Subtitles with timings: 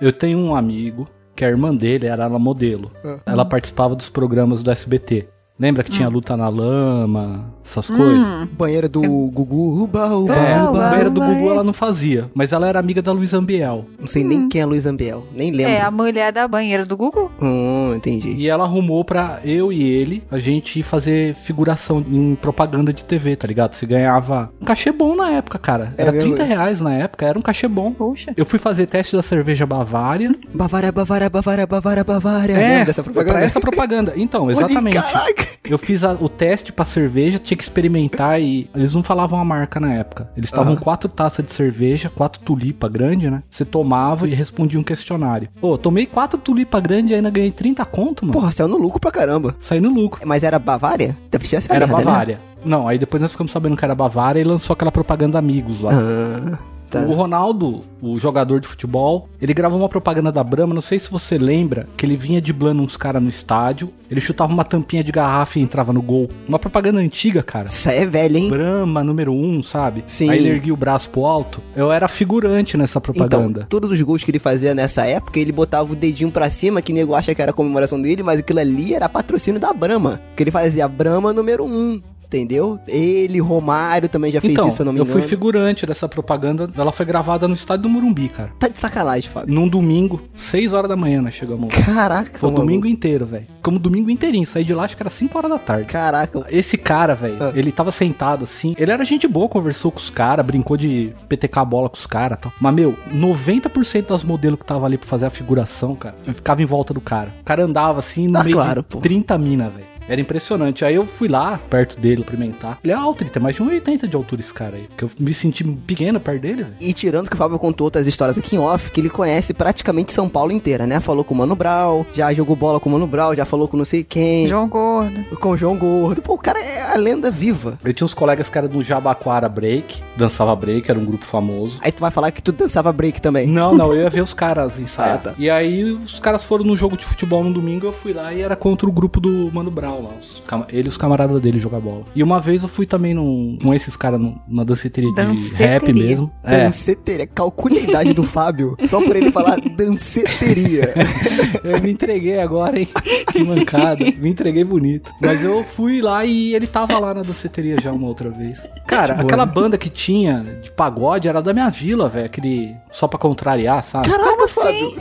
[0.00, 2.90] Eu tenho um amigo que a irmã dele era ela modelo.
[3.26, 5.28] Ela participava dos programas do SBT.
[5.58, 8.48] Lembra que tinha luta na lama, essas coisas?
[8.52, 10.88] Banheira do Gugu, uba, uba, É, a uba.
[10.90, 11.20] banheira do.
[11.20, 13.84] Gugu ela não fazia, mas ela era amiga da Luísa Ambiel.
[13.98, 15.72] Não sei nem quem é Luiz Ambiel, nem lembro.
[15.72, 17.30] É, a mulher da banheira do Google.
[17.42, 18.30] Hum, entendi.
[18.36, 23.04] E ela arrumou pra eu e ele a gente ir fazer figuração em propaganda de
[23.04, 23.74] TV, tá ligado?
[23.74, 25.92] Você ganhava um cachê bom na época, cara.
[25.98, 26.34] É Era mesmo?
[26.36, 27.92] 30 reais na época, era um cachê bom.
[27.92, 28.32] Poxa.
[28.36, 30.32] Eu fui fazer teste da cerveja Bavária.
[30.54, 32.52] Bavária, Bavária, Bavária, Bavária, Bavária.
[32.52, 33.32] É, dessa propaganda?
[33.34, 34.12] pra essa propaganda.
[34.16, 34.94] Então, Olha, exatamente.
[35.02, 35.47] Caraca.
[35.68, 39.44] Eu fiz a- o teste pra cerveja, tinha que experimentar e eles não falavam a
[39.44, 40.30] marca na época.
[40.36, 40.82] Eles estavam Aham.
[40.82, 43.42] quatro taças de cerveja, quatro tulipa grande, né?
[43.50, 45.48] Você tomava e respondia um questionário.
[45.60, 48.32] Pô, tomei quatro tulipa grande e ainda ganhei 30 conto, mano.
[48.32, 49.54] Porra, saiu no lucro pra caramba.
[49.58, 50.20] Saí no lucro.
[50.26, 51.16] Mas era Bavária?
[51.30, 52.04] Deve ser essa Era merda, né?
[52.06, 52.40] Bavária.
[52.64, 55.90] Não, aí depois nós ficamos sabendo que era Bavária e lançou aquela propaganda Amigos lá.
[55.92, 56.58] Ah,
[56.90, 57.00] tá.
[57.00, 61.10] O Ronaldo, o jogador de futebol, ele gravou uma propaganda da Brahma, não sei se
[61.10, 65.12] você lembra, que ele vinha driblando uns caras no estádio, ele chutava uma tampinha de
[65.12, 66.30] garrafa e entrava no gol.
[66.48, 67.66] Uma propaganda antiga, cara.
[67.66, 68.48] Isso aí é velho, hein?
[68.48, 70.04] Brahma número um, sabe?
[70.06, 70.30] Sim.
[70.30, 71.60] Aí ele erguia o braço pro alto.
[71.76, 73.60] Eu era figurante nessa propaganda.
[73.60, 76.80] Então, todos os gols que ele fazia nessa época, ele botava o dedinho pra cima,
[76.80, 80.20] que nego acha que era comemoração dele, mas aquilo ali era patrocínio da Brahma.
[80.34, 82.78] Que ele fazia Brahma número 1, entendeu?
[82.86, 85.18] Ele, Romário também já fez então, isso, se eu não me eu engano.
[85.18, 86.70] fui figurante dessa propaganda.
[86.76, 88.50] Ela foi gravada no estádio do Morumbi, cara.
[88.58, 89.52] Tá de sacanagem, Fábio.
[89.54, 91.74] Num domingo, 6 horas da manhã nós chegamos.
[91.74, 93.46] Caraca, Foi o domingo inteiro, velho.
[93.62, 94.46] Como domingo inteirinho.
[94.46, 95.86] Saí de lá, acho que era 5 horas da tarde.
[95.86, 96.46] Caraca.
[96.50, 97.52] Esse cara, velho, Ah.
[97.54, 98.74] ele tava sentado assim.
[98.78, 102.38] Ele era gente boa, conversou com os caras, brincou de PTK bola com os caras
[102.38, 102.52] e tal.
[102.60, 106.66] Mas, meu, 90% das modelos que tava ali pra fazer a figuração, cara, ficava em
[106.66, 107.32] volta do cara.
[107.40, 109.00] O cara andava assim no Ah, meio claro, de pô.
[109.00, 109.86] 30 mina, velho.
[110.08, 110.84] Era impressionante.
[110.84, 112.78] Aí eu fui lá, perto dele, cumprimentar.
[112.82, 114.84] Ele é alto, ele tem mais de 1,80 de altura esse cara aí.
[114.88, 116.66] Porque eu me senti pequeno perto dele.
[116.80, 120.12] E tirando que o Fábio contou outras histórias aqui em off, que ele conhece praticamente
[120.12, 121.00] São Paulo inteira, né?
[121.00, 123.76] Falou com o Mano Brown, já jogou bola com o Mano Brown, já falou com
[123.76, 125.24] não sei quem, João Gordo.
[125.36, 126.22] com o João Gordo.
[126.22, 127.78] Pô, o cara é a lenda viva.
[127.84, 131.78] Ele tinha uns colegas que eram do Jabaquara Break, dançava break, era um grupo famoso.
[131.82, 133.46] Aí tu vai falar que tu dançava break também.
[133.46, 135.08] Não, não, eu ia ver os caras ensaiar.
[135.08, 135.34] Ah, tá.
[135.38, 138.42] E aí os caras foram no jogo de futebol no domingo, eu fui lá e
[138.42, 139.70] era contra o grupo do Mano
[140.00, 140.10] Lá.
[140.18, 140.42] os
[140.72, 142.04] ele e os camaradas dele jogar bola.
[142.14, 145.66] E uma vez eu fui também num, com esses caras num- numa danceteria, de Danceteria.
[145.66, 146.30] rap mesmo.
[146.44, 147.26] É, Danceteria.
[147.26, 150.94] Calcule a idade do Fábio, só por ele falar danceteria.
[151.64, 152.88] eu me entreguei agora, hein?
[153.32, 154.04] Que mancada.
[154.18, 155.10] Me entreguei bonito.
[155.22, 158.58] Mas eu fui lá e ele tava lá na danceteria já uma outra vez.
[158.86, 159.52] Cara, boa, aquela né?
[159.52, 162.26] banda que tinha de pagode era da minha vila, velho.
[162.26, 162.76] Aquele.
[162.90, 164.08] Só pra contrariar, sabe?
[164.08, 164.96] Caraca, Como Fábio.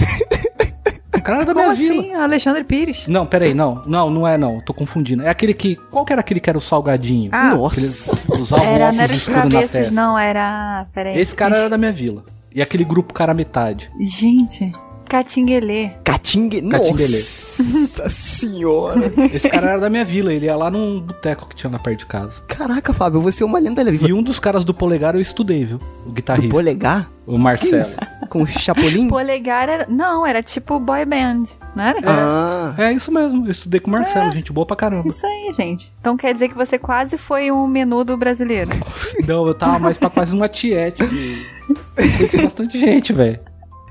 [1.27, 2.01] Cara era da Como minha vila.
[2.01, 2.13] assim?
[2.13, 3.03] Alexandre Pires.
[3.07, 3.83] Não, peraí, não.
[3.85, 4.61] Não, não é não.
[4.61, 5.23] Tô confundindo.
[5.23, 5.75] É aquele que.
[5.91, 7.29] Qual que era aquele que era o salgadinho?
[7.33, 7.79] Ah, Nossa.
[7.79, 10.85] Eles usavam Era, não era os travessos, não, era.
[10.93, 11.17] Peraí.
[11.19, 12.23] Esse cara era da minha vila.
[12.53, 13.91] E aquele grupo cara metade.
[13.99, 14.71] Gente,
[15.07, 15.89] Catinguelê.
[16.03, 16.61] Catingue.
[16.61, 17.17] Catinguelê.
[17.17, 19.11] Nossa senhora.
[19.33, 20.33] Esse cara era da minha vila.
[20.33, 22.41] Ele ia lá num boteco que tinha lá perto de casa.
[22.47, 24.07] Caraca, Fábio, você é uma lenda viva.
[24.07, 25.79] E um dos caras do polegar eu estudei, viu?
[26.05, 26.49] O Do guitarrista.
[26.53, 27.09] polegar?
[27.25, 27.81] O Que Marcelo.
[27.81, 27.97] isso?
[28.29, 29.07] Com o Chapolin?
[29.09, 29.85] Polegar era.
[29.89, 31.43] Não, era tipo boy band,
[31.75, 31.99] não era?
[32.05, 33.45] Ah, É isso mesmo.
[33.45, 34.31] Eu estudei com o Marcelo.
[34.31, 35.09] Gente boa pra caramba.
[35.09, 35.91] Isso aí, gente.
[35.99, 38.69] Então quer dizer que você quase foi um menudo brasileiro.
[39.27, 41.05] Não, eu tava mais pra quase uma tiete.
[41.05, 41.45] De...
[41.95, 43.39] Conheci bastante gente, velho.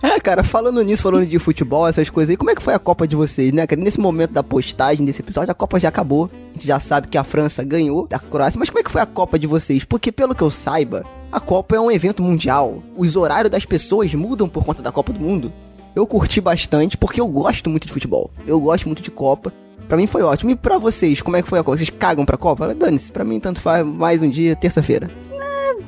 [0.02, 2.78] É, cara, falando nisso, falando de futebol, essas coisas aí, como é que foi a
[2.78, 3.66] Copa de vocês, né?
[3.78, 6.30] Nesse momento da postagem desse episódio, a Copa já acabou.
[6.32, 9.00] A gente já sabe que a França ganhou da Croácia, mas como é que foi
[9.00, 9.84] a Copa de vocês?
[9.84, 11.02] Porque, pelo que eu saiba,
[11.32, 12.82] a Copa é um evento mundial.
[12.94, 15.52] Os horários das pessoas mudam por conta da Copa do Mundo.
[15.94, 18.30] Eu curti bastante, porque eu gosto muito de futebol.
[18.46, 19.50] Eu gosto muito de Copa.
[19.88, 20.50] Pra mim foi ótimo.
[20.50, 21.78] E pra vocês, como é que foi a Copa?
[21.78, 22.74] Vocês cagam pra Copa?
[22.74, 25.10] Dane-se, pra mim tanto faz mais um dia, terça-feira.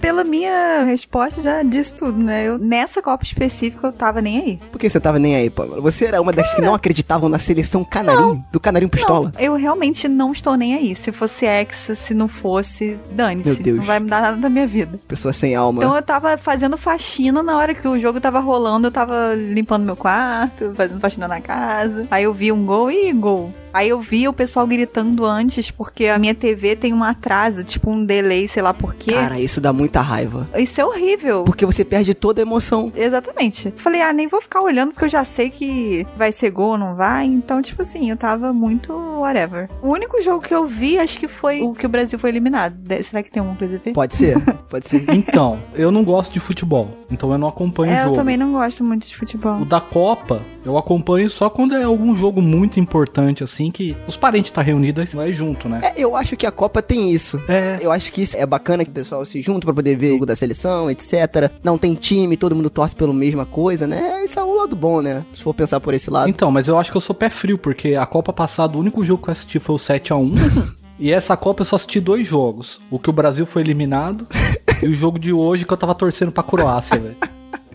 [0.01, 2.49] Pela minha resposta, já disse tudo, né?
[2.49, 4.61] Eu, nessa Copa específica, eu tava nem aí.
[4.71, 5.81] Por que você tava nem aí, Pamela?
[5.81, 9.33] Você era uma das que não acreditavam na seleção canarinho, do canarinho pistola.
[9.35, 10.95] Não, eu realmente não estou nem aí.
[10.95, 13.51] Se fosse Hexa, se não fosse, dane-se.
[13.51, 13.79] Meu Deus.
[13.79, 15.01] Não vai mudar nada da minha vida.
[15.09, 15.83] Pessoa sem alma.
[15.83, 19.85] Então eu tava fazendo faxina na hora que o jogo tava rolando, eu tava limpando
[19.85, 22.07] meu quarto, fazendo faxina na casa.
[22.11, 23.53] Aí eu vi um gol e gol.
[23.73, 27.91] Aí eu vi o pessoal gritando antes, porque a minha TV tem um atraso, tipo
[27.91, 29.13] um delay, sei lá por quê.
[29.13, 30.49] Cara, isso dá muita raiva.
[30.57, 31.45] Isso é horrível.
[31.45, 32.93] Porque você perde toda a emoção.
[32.95, 33.73] Exatamente.
[33.77, 36.79] Falei, ah, nem vou ficar olhando porque eu já sei que vai ser gol ou
[36.79, 37.25] não vai.
[37.25, 39.69] Então, tipo assim, eu tava muito whatever.
[39.83, 42.75] O único jogo que eu vi, acho que foi o que o Brasil foi eliminado.
[43.03, 43.93] Será que tem alguma coisa a ver?
[43.93, 44.37] Pode ser?
[44.69, 45.05] Pode ser.
[45.15, 46.91] Então, eu não gosto de futebol.
[47.11, 48.17] Então eu não acompanho o É, eu jogo.
[48.17, 49.61] também não gosto muito de futebol.
[49.61, 54.17] O da Copa, eu acompanho só quando é algum jogo muito importante, assim, que os
[54.17, 55.81] parentes tá reunidos vai junto, né?
[55.83, 57.41] É, eu acho que a Copa tem isso.
[57.49, 57.79] É.
[57.81, 60.13] Eu acho que isso é bacana que o pessoal se junta pra poder ver o
[60.15, 61.51] jogo da seleção, etc.
[61.63, 64.25] Não tem time, todo mundo torce pela mesma coisa, né?
[64.25, 65.25] Isso é um lado bom, né?
[65.33, 66.29] Se for pensar por esse lado.
[66.29, 69.05] Então, mas eu acho que eu sou pé frio, porque a Copa passada, o único
[69.05, 70.75] jogo que eu assisti foi o 7x1.
[70.99, 72.81] e essa Copa eu só assisti dois jogos.
[72.91, 74.27] O que o Brasil foi eliminado
[74.83, 77.17] e o jogo de hoje que eu tava torcendo pra Croácia, velho.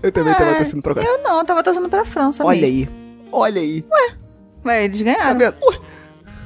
[0.01, 1.01] Eu também tava torcendo pra cá.
[1.03, 2.89] Eu não, eu tava torcendo pra França Olha mesmo.
[2.91, 3.27] aí.
[3.31, 3.85] Olha aí.
[4.65, 5.39] Ué, eles Tá ganharam.
[5.39, 5.55] vendo?
[5.61, 5.77] Ué.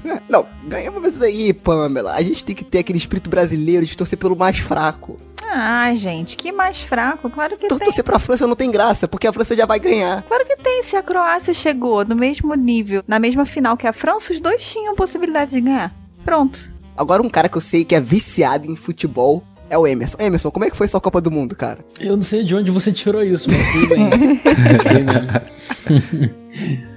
[0.06, 2.14] É, Não, ganhamos isso aí, Pamela.
[2.14, 5.18] A gente tem que ter aquele espírito brasileiro de torcer pelo mais fraco.
[5.50, 7.30] Ah, gente, que mais fraco.
[7.30, 7.86] Claro que Tor- tem.
[7.86, 10.24] Torcer pra França não tem graça, porque a França já vai ganhar.
[10.24, 10.84] Claro que tem.
[10.84, 14.64] Se a Croácia chegou no mesmo nível, na mesma final que a França, os dois
[14.64, 15.94] tinham possibilidade de ganhar.
[16.24, 16.60] Pronto.
[16.98, 20.18] Agora, um cara que eu sei que é viciado em futebol é o Emerson.
[20.20, 21.80] Emerson, como é que foi sua Copa do Mundo, cara?
[22.00, 24.10] Eu não sei de onde você tirou isso, mas tudo bem.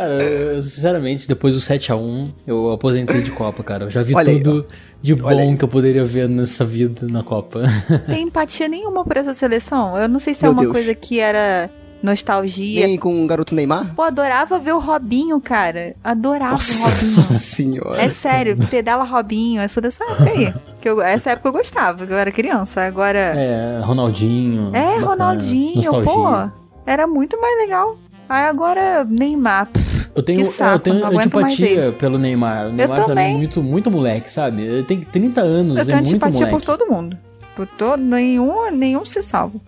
[0.00, 3.84] Cara, eu, eu, sinceramente, depois do 7x1, eu aposentei de Copa, cara.
[3.84, 4.66] Eu já vi Olha aí, tudo
[5.02, 5.56] de Olha bom aí.
[5.58, 7.64] que eu poderia ver nessa vida na Copa.
[8.08, 9.98] Tem empatia nenhuma por essa seleção.
[9.98, 10.72] Eu não sei se é Meu uma Deus.
[10.72, 11.68] coisa que era
[12.02, 12.86] nostalgia.
[12.86, 13.94] Nem com o garoto Neymar?
[13.94, 15.94] Pô, adorava ver o Robinho, cara.
[16.02, 17.20] Adorava o Nossa Robinho.
[17.38, 18.00] senhora.
[18.00, 20.54] É sério, pedala Robinho, eu sou dessa época aí.
[20.80, 22.80] Que eu, essa época eu gostava, que eu era criança.
[22.86, 23.18] Agora.
[23.18, 24.70] É, Ronaldinho.
[24.74, 26.10] É, bacana, Ronaldinho, nostalgia.
[26.10, 26.60] pô.
[26.86, 27.98] Era muito mais legal.
[28.30, 29.68] Aí agora, Neymar.
[30.14, 32.66] Eu tenho, Que saco, eu tenho mais antipatia pelo Neymar.
[32.66, 33.36] O Neymar mim é também.
[33.36, 34.62] muito, muito moleque, sabe?
[34.62, 36.66] Ele tem 30 anos, Eu é tenho muito antipatia moleque.
[36.66, 37.16] por todo mundo.
[37.54, 38.00] Por todo.
[38.00, 39.58] Nenhum, nenhum se salva.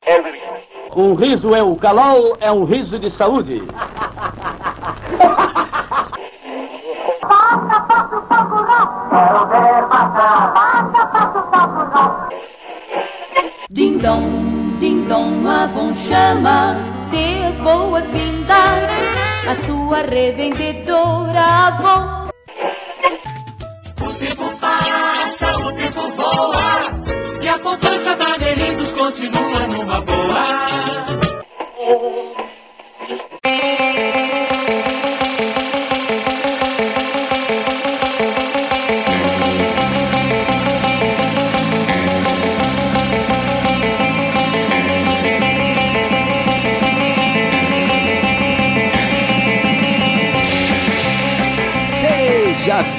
[0.94, 3.62] Um riso é o calol, é um riso de saúde.
[13.70, 16.76] Ding dong, ding dong, Avon chama,
[17.10, 22.28] dê as boas-vindas à sua revendedora Avon.
[24.00, 27.02] O tempo passa, o tempo voa
[27.42, 30.92] E a poupança da Merindos continua numa boa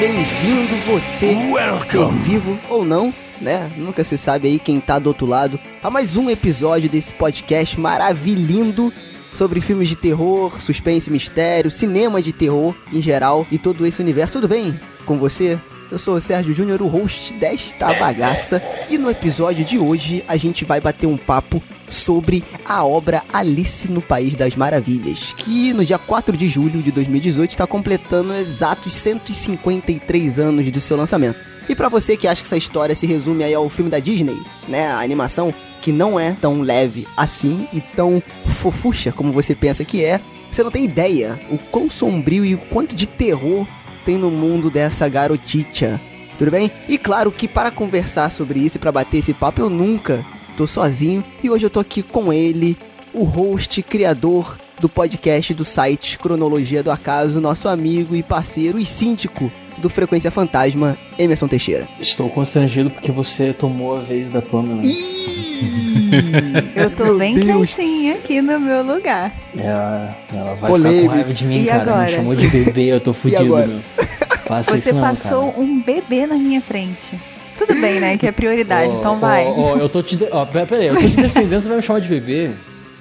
[0.03, 1.33] bem-vindo você,
[1.85, 3.71] ser vivo ou não, né?
[3.77, 7.79] Nunca se sabe aí quem tá do outro lado, a mais um episódio desse podcast
[7.79, 8.91] maravilhindo
[9.33, 14.33] sobre filmes de terror, suspense, mistério, cinema de terror em geral e todo esse universo.
[14.33, 15.57] Tudo bem com você?
[15.93, 18.59] Eu sou o Sérgio Júnior, o host desta bagaça,
[18.89, 23.87] e no episódio de hoje a gente vai bater um papo sobre a obra Alice
[23.91, 28.91] no País das Maravilhas, que no dia 4 de julho de 2018 está completando exatos
[28.91, 31.37] 153 anos do seu lançamento.
[31.69, 34.41] E pra você que acha que essa história se resume aí ao filme da Disney,
[34.67, 39.85] né, a animação, que não é tão leve assim e tão fofucha como você pensa
[39.85, 40.19] que é,
[40.49, 43.67] você não tem ideia o quão sombrio e o quanto de terror
[44.03, 45.99] tem no mundo dessa garoticha.
[46.37, 46.71] Tudo bem?
[46.89, 50.25] E claro que para conversar sobre isso e para bater esse papo eu nunca
[50.57, 52.77] tô sozinho e hoje eu tô aqui com ele,
[53.13, 58.85] o host criador do podcast do site Cronologia do Acaso, nosso amigo e parceiro e
[58.85, 61.87] síndico do Frequência Fantasma, Emerson Teixeira.
[61.99, 64.81] Estou constrangido porque você tomou a vez da Pamela.
[66.75, 69.33] Eu tô quietinha aqui no meu lugar.
[69.57, 71.01] Ela, ela vai Polêmico.
[71.01, 71.81] ficar com raiva de mim, E cara.
[71.81, 72.05] agora?
[72.05, 73.81] Me chamou de bebê, eu tô fudido.
[74.45, 75.63] Faça Você isso não, passou cara.
[75.63, 77.19] um bebê na minha frente.
[77.57, 78.17] Tudo bem, né?
[78.17, 79.45] Que é prioridade, Ó, então vai.
[79.47, 80.15] ó, eu tô te.
[80.17, 82.51] de- Ó, pera pera aí, eu tô te defendendo, você vai me chamar de bebê?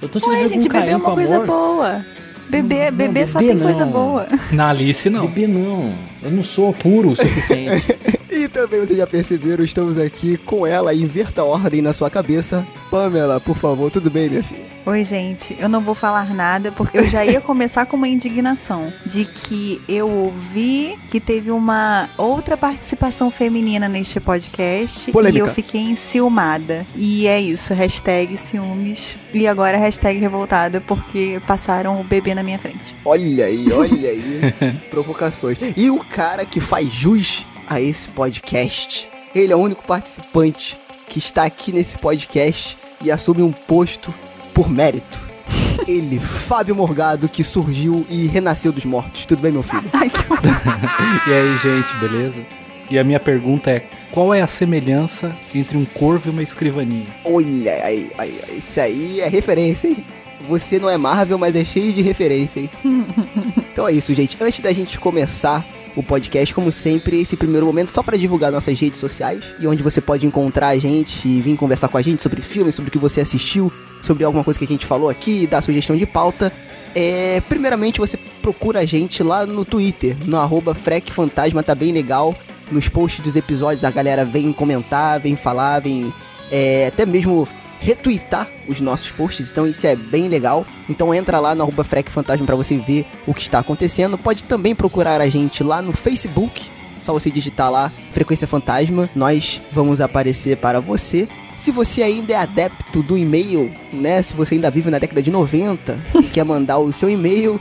[0.01, 1.47] Eu tô te Ué, defendendo gente, com bebê é uma coisa amor.
[1.47, 2.05] boa.
[2.49, 3.91] Bebê, Não, bebê só bebê tem coisa não.
[3.91, 4.27] boa.
[4.51, 5.27] Na Alice, não.
[5.27, 5.93] Bebê não.
[6.23, 7.97] Eu não sou puro o suficiente.
[8.43, 12.67] E também vocês já perceberam, estamos aqui com ela, inverta a ordem na sua cabeça.
[12.91, 14.65] Pamela, por favor, tudo bem, minha filha?
[14.85, 15.55] Oi, gente.
[15.57, 19.81] Eu não vou falar nada porque eu já ia começar com uma indignação de que
[19.87, 25.37] eu ouvi que teve uma outra participação feminina neste podcast Polêmica.
[25.37, 26.85] e eu fiquei enciumada.
[26.97, 29.15] E é isso, hashtag ciúmes.
[29.33, 32.93] E agora hashtag revoltada porque passaram o bebê na minha frente.
[33.05, 34.41] Olha aí, olha aí.
[34.91, 35.57] Provocações.
[35.77, 41.19] E o cara que faz jus a esse podcast, ele é o único participante que
[41.19, 44.13] está aqui nesse podcast e assume um posto
[44.53, 45.27] por mérito.
[45.87, 49.25] Ele, Fábio Morgado, que surgiu e renasceu dos mortos.
[49.25, 49.83] Tudo bem, meu filho?
[49.93, 50.19] Ai, que
[51.29, 52.45] E aí, gente, beleza?
[52.89, 57.07] E a minha pergunta é: qual é a semelhança entre um corvo e uma escrivaninha?
[57.25, 60.05] Olha aí, aí, aí, isso aí é referência, hein?
[60.47, 62.69] Você não é Marvel, mas é cheio de referência, hein?
[63.71, 64.37] então é isso, gente.
[64.39, 68.79] Antes da gente começar o podcast, como sempre, esse primeiro momento só para divulgar nossas
[68.79, 72.23] redes sociais e onde você pode encontrar a gente e vir conversar com a gente
[72.23, 73.71] sobre filmes, sobre o que você assistiu,
[74.01, 76.51] sobre alguma coisa que a gente falou aqui, dar sugestão de pauta.
[76.95, 82.35] É, primeiramente você procura a gente lá no Twitter, no arroba Fantasma, tá bem legal.
[82.71, 86.13] Nos posts dos episódios a galera vem comentar, vem falar, vem
[86.51, 87.47] é, até mesmo
[87.83, 90.65] retweetar os nossos posts, então isso é bem legal.
[90.89, 94.17] Então entra lá no arroba Fantasma pra você ver o que está acontecendo.
[94.17, 96.69] Pode também procurar a gente lá no Facebook,
[97.01, 101.27] só você digitar lá Frequência Fantasma, nós vamos aparecer para você.
[101.57, 104.21] Se você ainda é adepto do e-mail, né?
[104.21, 107.59] Se você ainda vive na década de 90 e quer mandar o seu e-mail,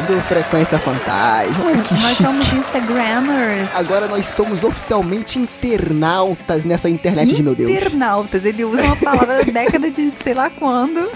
[0.08, 1.66] do Frequência Fantasma.
[1.66, 2.24] Olha que Nós chique.
[2.24, 3.76] somos Instagrammers.
[3.76, 7.72] Agora nós somos oficialmente internautas nessa internet de meu Deus.
[7.72, 8.44] Internautas.
[8.46, 11.10] Ele usa uma palavra da década de sei lá quando.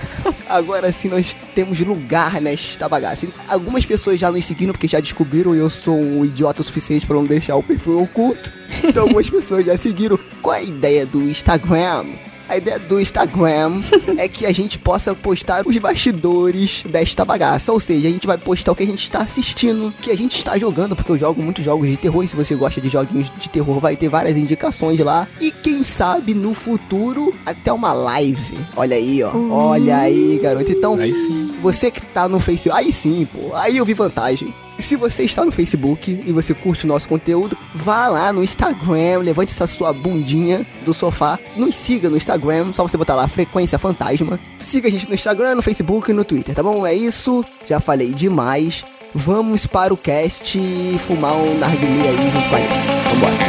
[0.47, 3.27] Agora sim nós temos lugar nesta bagaça.
[3.47, 7.15] Algumas pessoas já nos seguiram porque já descobriram eu sou um idiota o suficiente para
[7.15, 8.51] não deixar o perfil oculto.
[8.83, 10.17] Então algumas pessoas já seguiram.
[10.41, 12.05] Qual é a ideia do Instagram?
[12.49, 13.79] A ideia do Instagram
[14.17, 17.71] é que a gente possa postar os bastidores desta bagaça.
[17.71, 20.17] Ou seja, a gente vai postar o que a gente está assistindo, o que a
[20.17, 22.23] gente está jogando, porque eu jogo muitos jogos de terror.
[22.23, 25.27] E se você gosta de joguinhos de terror, vai ter várias indicações lá.
[25.39, 28.57] E quem sabe no futuro, até uma live.
[28.75, 29.31] Olha aí, ó.
[29.51, 30.71] Olha aí, garoto.
[30.71, 32.75] Então, se você que tá no Facebook.
[32.75, 33.55] Aí sim, pô.
[33.55, 34.51] Aí eu vi vantagem.
[34.79, 39.19] Se você está no Facebook e você curte o nosso conteúdo, vá lá no Instagram,
[39.21, 43.77] levante essa sua bundinha do sofá, nos siga no Instagram, só você botar lá Frequência
[43.77, 44.39] Fantasma.
[44.57, 46.87] Siga a gente no Instagram, no Facebook e no Twitter, tá bom?
[46.87, 48.85] É isso, já falei demais.
[49.13, 52.87] Vamos para o cast e fumar um narguilé aí junto com a Alice.
[52.87, 53.48] Vambora.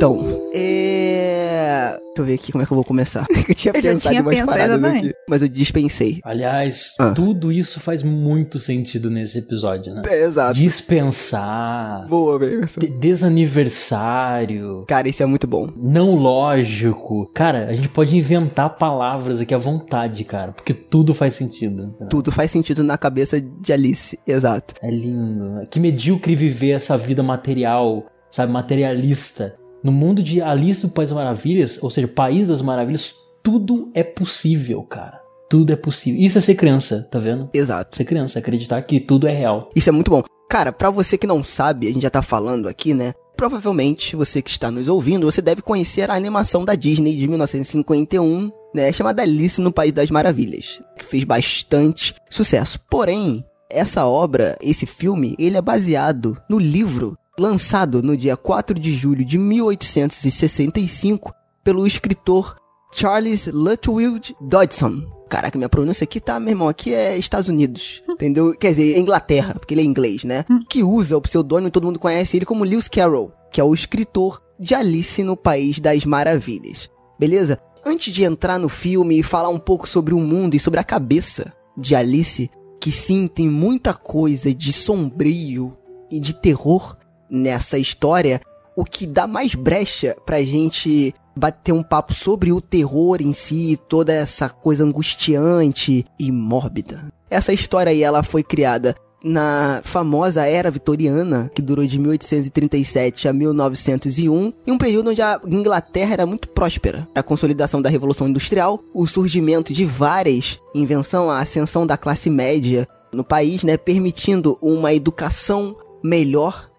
[0.00, 1.98] Então, é.
[2.00, 3.26] Deixa eu ver aqui como é que eu vou começar.
[3.46, 4.98] eu tinha Eu já pensado tinha em umas pensado paradas também.
[5.10, 6.20] aqui, mas eu dispensei.
[6.24, 7.10] Aliás, Ah.
[7.10, 10.00] tudo isso faz muito sentido nesse episódio, né?
[10.08, 10.54] É, exato.
[10.54, 15.68] Dispensar, Boa, de- desaniversário, Cara, isso é muito bom.
[15.76, 17.30] não lógico.
[17.34, 21.94] Cara, a gente pode inventar palavras aqui à vontade, cara, porque tudo faz sentido.
[21.98, 22.08] cara.
[22.08, 24.74] Tudo faz sentido na cabeça de Alice, exato.
[24.82, 25.66] É lindo.
[25.70, 29.54] Que medíocre viver essa vida material, sabe, materialista.
[29.82, 34.02] No mundo de Alice do País das Maravilhas, ou seja, País das Maravilhas, tudo é
[34.02, 35.20] possível, cara.
[35.48, 36.20] Tudo é possível.
[36.20, 37.48] Isso é ser criança, tá vendo?
[37.52, 37.96] Exato.
[37.96, 39.70] Ser criança, acreditar que tudo é real.
[39.74, 40.22] Isso é muito bom.
[40.48, 43.12] Cara, pra você que não sabe, a gente já tá falando aqui, né?
[43.36, 48.50] Provavelmente você que está nos ouvindo, você deve conhecer a animação da Disney de 1951,
[48.74, 52.78] né, chamada Alice no País das Maravilhas, que fez bastante sucesso.
[52.90, 58.94] Porém, essa obra, esse filme, ele é baseado no livro lançado no dia 4 de
[58.94, 61.32] julho de 1865
[61.62, 62.56] pelo escritor
[62.92, 65.02] Charles Lutwidge Dodson.
[65.28, 68.54] Caraca, minha pronúncia aqui tá, meu irmão, aqui é Estados Unidos, entendeu?
[68.56, 70.44] Quer dizer, Inglaterra, porque ele é inglês, né?
[70.68, 74.42] Que usa o pseudônimo, todo mundo conhece ele como Lewis Carroll, que é o escritor
[74.58, 76.90] de Alice no País das Maravilhas.
[77.18, 77.60] Beleza?
[77.86, 80.84] Antes de entrar no filme e falar um pouco sobre o mundo e sobre a
[80.84, 85.76] cabeça de Alice, que sim, tem muita coisa de sombrio
[86.10, 86.96] e de terror
[87.30, 88.40] nessa história,
[88.76, 93.78] o que dá mais brecha pra gente bater um papo sobre o terror em si,
[93.88, 97.12] toda essa coisa angustiante e mórbida.
[97.28, 103.32] Essa história aí, ela foi criada na famosa era vitoriana, que durou de 1837 a
[103.32, 107.06] 1901, em um período onde a Inglaterra era muito próspera.
[107.14, 112.88] A consolidação da Revolução Industrial, o surgimento de várias invenções, a ascensão da classe média
[113.12, 116.69] no país, né, permitindo uma educação melhor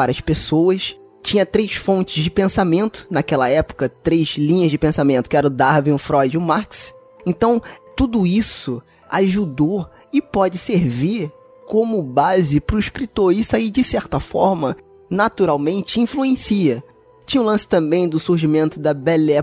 [0.00, 0.96] para as pessoas.
[1.22, 5.92] Tinha três fontes de pensamento naquela época, três linhas de pensamento, que era o Darwin,
[5.92, 6.94] o Freud e o Marx.
[7.26, 7.62] Então,
[7.94, 11.30] tudo isso ajudou e pode servir
[11.66, 13.34] como base para o escritor.
[13.34, 14.74] Isso aí, de certa forma,
[15.10, 16.82] naturalmente influencia.
[17.26, 19.34] Tinha o lance também do surgimento da Belle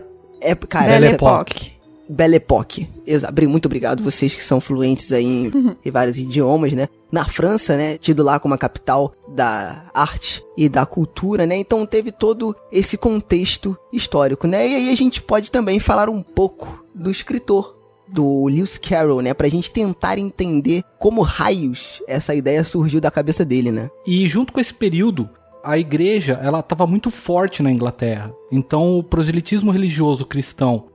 [0.42, 0.68] Époque.
[0.68, 1.77] Cara, Belle Époque.
[2.10, 2.88] Belle Époque.
[3.06, 5.52] Exa- bri- Muito obrigado vocês que são fluentes aí em,
[5.86, 6.88] em vários idiomas, né?
[7.12, 7.98] Na França, né?
[7.98, 11.56] Tido lá como a capital da arte e da cultura, né?
[11.58, 14.68] Então teve todo esse contexto histórico, né?
[14.68, 17.76] E aí a gente pode também falar um pouco do escritor
[18.10, 19.34] do Lewis Carroll, né?
[19.34, 23.90] Pra gente tentar entender como raios essa ideia surgiu da cabeça dele, né?
[24.06, 25.30] E junto com esse período,
[25.64, 28.34] a igreja, ela estava muito forte na Inglaterra.
[28.50, 30.86] Então, o proselitismo religioso cristão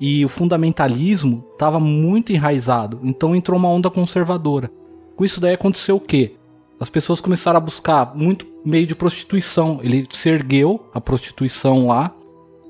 [0.00, 3.00] e o fundamentalismo estava muito enraizado.
[3.02, 4.70] Então, entrou uma onda conservadora.
[5.16, 6.34] Com isso daí aconteceu o quê?
[6.78, 9.80] As pessoas começaram a buscar muito meio de prostituição.
[9.82, 12.14] Ele se ergueu a prostituição lá,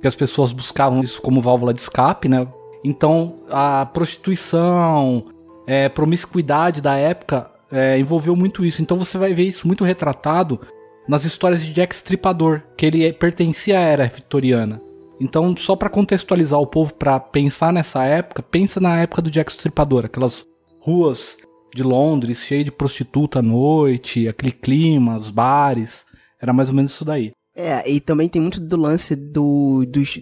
[0.00, 2.46] que as pessoas buscavam isso como válvula de escape, né?
[2.84, 5.24] Então, a prostituição,
[5.66, 8.80] é, promiscuidade da época é, envolveu muito isso.
[8.80, 10.60] Então, você vai ver isso muito retratado
[11.08, 14.80] nas histórias de Jack Stripador, que ele pertencia à era vitoriana.
[15.20, 19.50] Então, só para contextualizar o povo para pensar nessa época, pensa na época do Jack
[19.50, 20.44] Stripador, aquelas
[20.80, 21.38] ruas
[21.74, 26.04] de Londres cheias de prostituta à noite, aquele clima, os bares,
[26.40, 27.32] era mais ou menos isso daí.
[27.54, 30.20] É, e também tem muito do lance do, dos.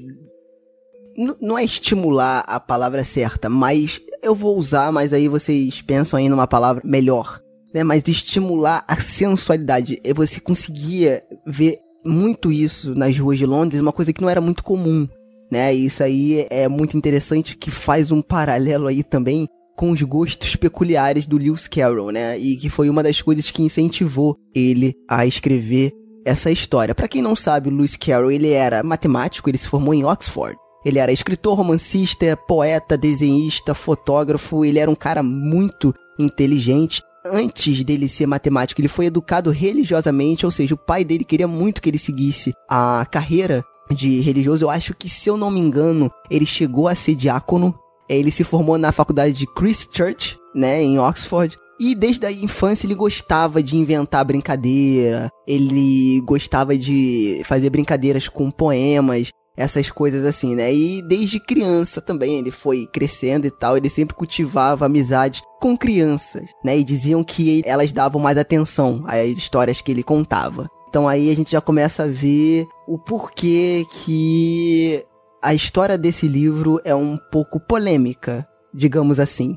[1.41, 6.29] Não é estimular a palavra certa, mas eu vou usar, mas aí vocês pensam aí
[6.29, 7.41] numa palavra melhor.
[7.73, 7.83] Né?
[7.83, 10.01] Mas estimular a sensualidade.
[10.05, 14.41] E Você conseguia ver muito isso nas ruas de Londres, uma coisa que não era
[14.41, 15.09] muito comum.
[15.51, 15.75] Né?
[15.75, 20.57] E isso aí é muito interessante que faz um paralelo aí também com os gostos
[20.57, 22.39] peculiares do Lewis Carroll, né?
[22.39, 25.93] E que foi uma das coisas que incentivou ele a escrever
[26.25, 26.95] essa história.
[26.95, 30.57] Pra quem não sabe, Lewis Carroll, ele era matemático, ele se formou em Oxford.
[30.85, 37.03] Ele era escritor, romancista, poeta, desenhista, fotógrafo, ele era um cara muito inteligente.
[37.27, 41.81] Antes dele ser matemático, ele foi educado religiosamente, ou seja, o pai dele queria muito
[41.81, 44.65] que ele seguisse a carreira de religioso.
[44.65, 47.75] Eu acho que, se eu não me engano, ele chegou a ser diácono.
[48.09, 51.57] Ele se formou na faculdade de Christ Church, né, em Oxford.
[51.81, 58.51] E desde a infância ele gostava de inventar brincadeira, ele gostava de fazer brincadeiras com
[58.51, 60.73] poemas, essas coisas assim, né?
[60.73, 66.51] E desde criança também ele foi crescendo e tal, ele sempre cultivava amizade com crianças,
[66.65, 66.77] né?
[66.79, 70.67] E diziam que elas davam mais atenção às histórias que ele contava.
[70.89, 75.05] Então aí a gente já começa a ver o porquê que
[75.43, 79.57] a história desse livro é um pouco polêmica, digamos assim,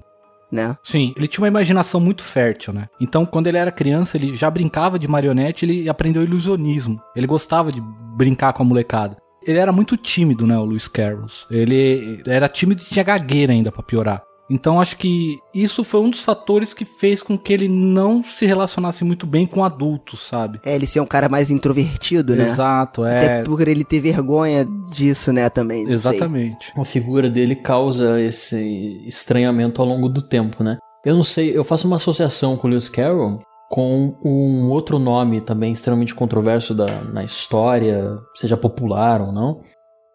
[0.52, 0.76] né?
[0.84, 2.88] Sim, ele tinha uma imaginação muito fértil, né?
[3.00, 7.02] Então, quando ele era criança, ele já brincava de marionete, ele aprendeu ilusionismo.
[7.16, 7.82] Ele gostava de
[8.16, 9.18] brincar com a molecada.
[9.48, 11.28] Ele era muito tímido, né, o Lewis Carroll.
[11.50, 14.24] Ele era tímido e tinha gagueira ainda pra piorar.
[14.50, 18.46] Então, acho que isso foi um dos fatores que fez com que ele não se
[18.46, 20.60] relacionasse muito bem com adultos, sabe?
[20.66, 22.46] É, ele ser um cara mais introvertido, né?
[22.46, 23.18] Exato, é.
[23.18, 25.80] Até por ele ter vergonha disso, né, também.
[25.84, 25.96] não sei.
[25.96, 26.72] Exatamente.
[26.78, 30.78] A figura dele causa esse estranhamento ao longo do tempo, né?
[31.06, 35.42] Eu não sei, eu faço uma associação com o Lewis Carroll com um outro nome
[35.42, 39.62] também extremamente controverso da, na história, seja popular ou não,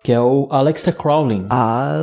[0.03, 1.45] que é o Aleister Crowley.
[1.51, 1.95] Ah,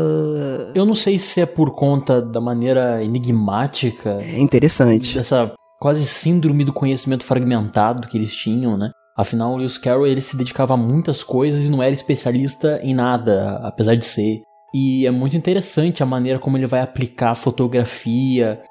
[0.75, 5.15] Eu não sei se é por conta da maneira enigmática, é interessante.
[5.15, 8.91] dessa quase síndrome do conhecimento fragmentado que eles tinham, né?
[9.17, 12.93] Afinal, o Lewis Carroll ele se dedicava a muitas coisas e não era especialista em
[12.95, 14.41] nada, apesar de ser.
[14.73, 18.61] E é muito interessante a maneira como ele vai aplicar a fotografia,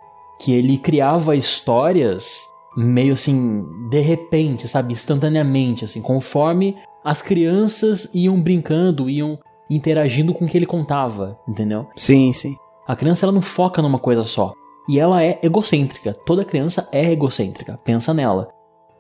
[0.41, 2.39] que ele criava histórias
[2.79, 9.39] meio assim, de repente, sabe, instantaneamente, assim, conforme as crianças iam brincando, iam
[9.69, 11.87] interagindo com o que ele contava, entendeu?
[11.97, 12.55] Sim, sim.
[12.87, 14.53] A criança ela não foca numa coisa só.
[14.89, 16.15] E ela é egocêntrica.
[16.25, 17.79] Toda criança é egocêntrica.
[17.85, 18.49] Pensa nela.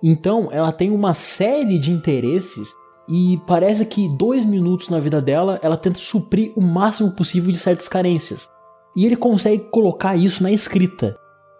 [0.02, 2.68] Então, ela tem uma série de interesses
[3.08, 7.58] e parece que dois minutos na vida dela ela tenta suprir o máximo possível de
[7.58, 8.46] certas carências.
[8.94, 11.16] E ele consegue colocar isso na escrita.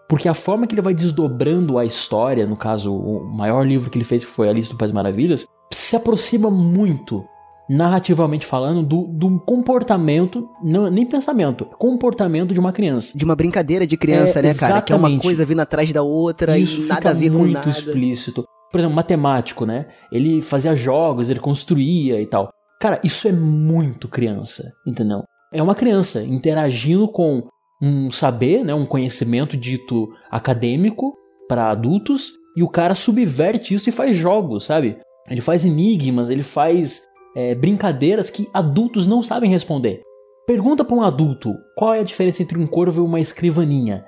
[0.09, 3.97] Porque a forma que ele vai desdobrando a história, no caso, o maior livro que
[3.99, 7.23] ele fez, que foi Alice do País Maravilhas, se aproxima muito,
[7.69, 13.15] narrativamente falando, do, do comportamento, não, nem pensamento, comportamento de uma criança.
[13.15, 14.81] De uma brincadeira de criança, É, né, cara?
[14.81, 17.53] Que é uma coisa vindo atrás da outra Isso e nada a ver com muito
[17.53, 17.69] nada.
[17.69, 18.43] explícito.
[18.71, 19.85] Por exemplo, matemático, né?
[20.11, 22.49] Ele fazia jogos, ele construía e tal.
[22.81, 25.23] Cara, isso é muito criança, entendeu?
[25.53, 27.47] É uma criança interagindo com
[27.81, 31.13] um saber, né, um conhecimento dito acadêmico
[31.47, 34.97] para adultos e o cara subverte isso e faz jogos, sabe?
[35.29, 37.03] Ele faz enigmas, ele faz
[37.35, 40.01] é, brincadeiras que adultos não sabem responder.
[40.45, 44.03] Pergunta para um adulto qual é a diferença entre um corvo e uma escrivaninha.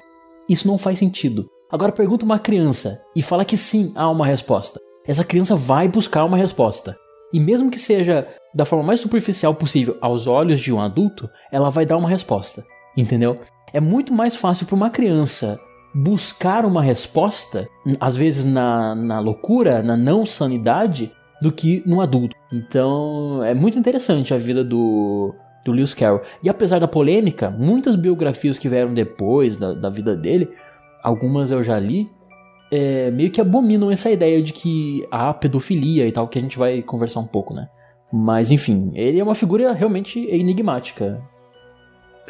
[0.49, 1.47] Isso não faz sentido.
[1.71, 4.79] Agora pergunta uma criança e fala que sim, há uma resposta.
[5.05, 6.97] Essa criança vai buscar uma resposta.
[7.31, 11.69] E mesmo que seja da forma mais superficial possível aos olhos de um adulto, ela
[11.69, 12.63] vai dar uma resposta.
[12.97, 13.39] Entendeu?
[13.73, 15.59] É muito mais fácil para uma criança
[15.93, 17.67] buscar uma resposta,
[17.99, 22.35] às vezes na, na loucura, na não sanidade, do que num adulto.
[22.51, 26.21] Então é muito interessante a vida do do Lewis Carroll.
[26.43, 30.49] E apesar da polêmica, muitas biografias que vieram depois da, da vida dele,
[31.03, 32.09] algumas eu já li,
[32.71, 36.57] é, meio que abominam essa ideia de que há pedofilia e tal, que a gente
[36.57, 37.67] vai conversar um pouco, né?
[38.11, 41.21] Mas enfim, ele é uma figura realmente enigmática.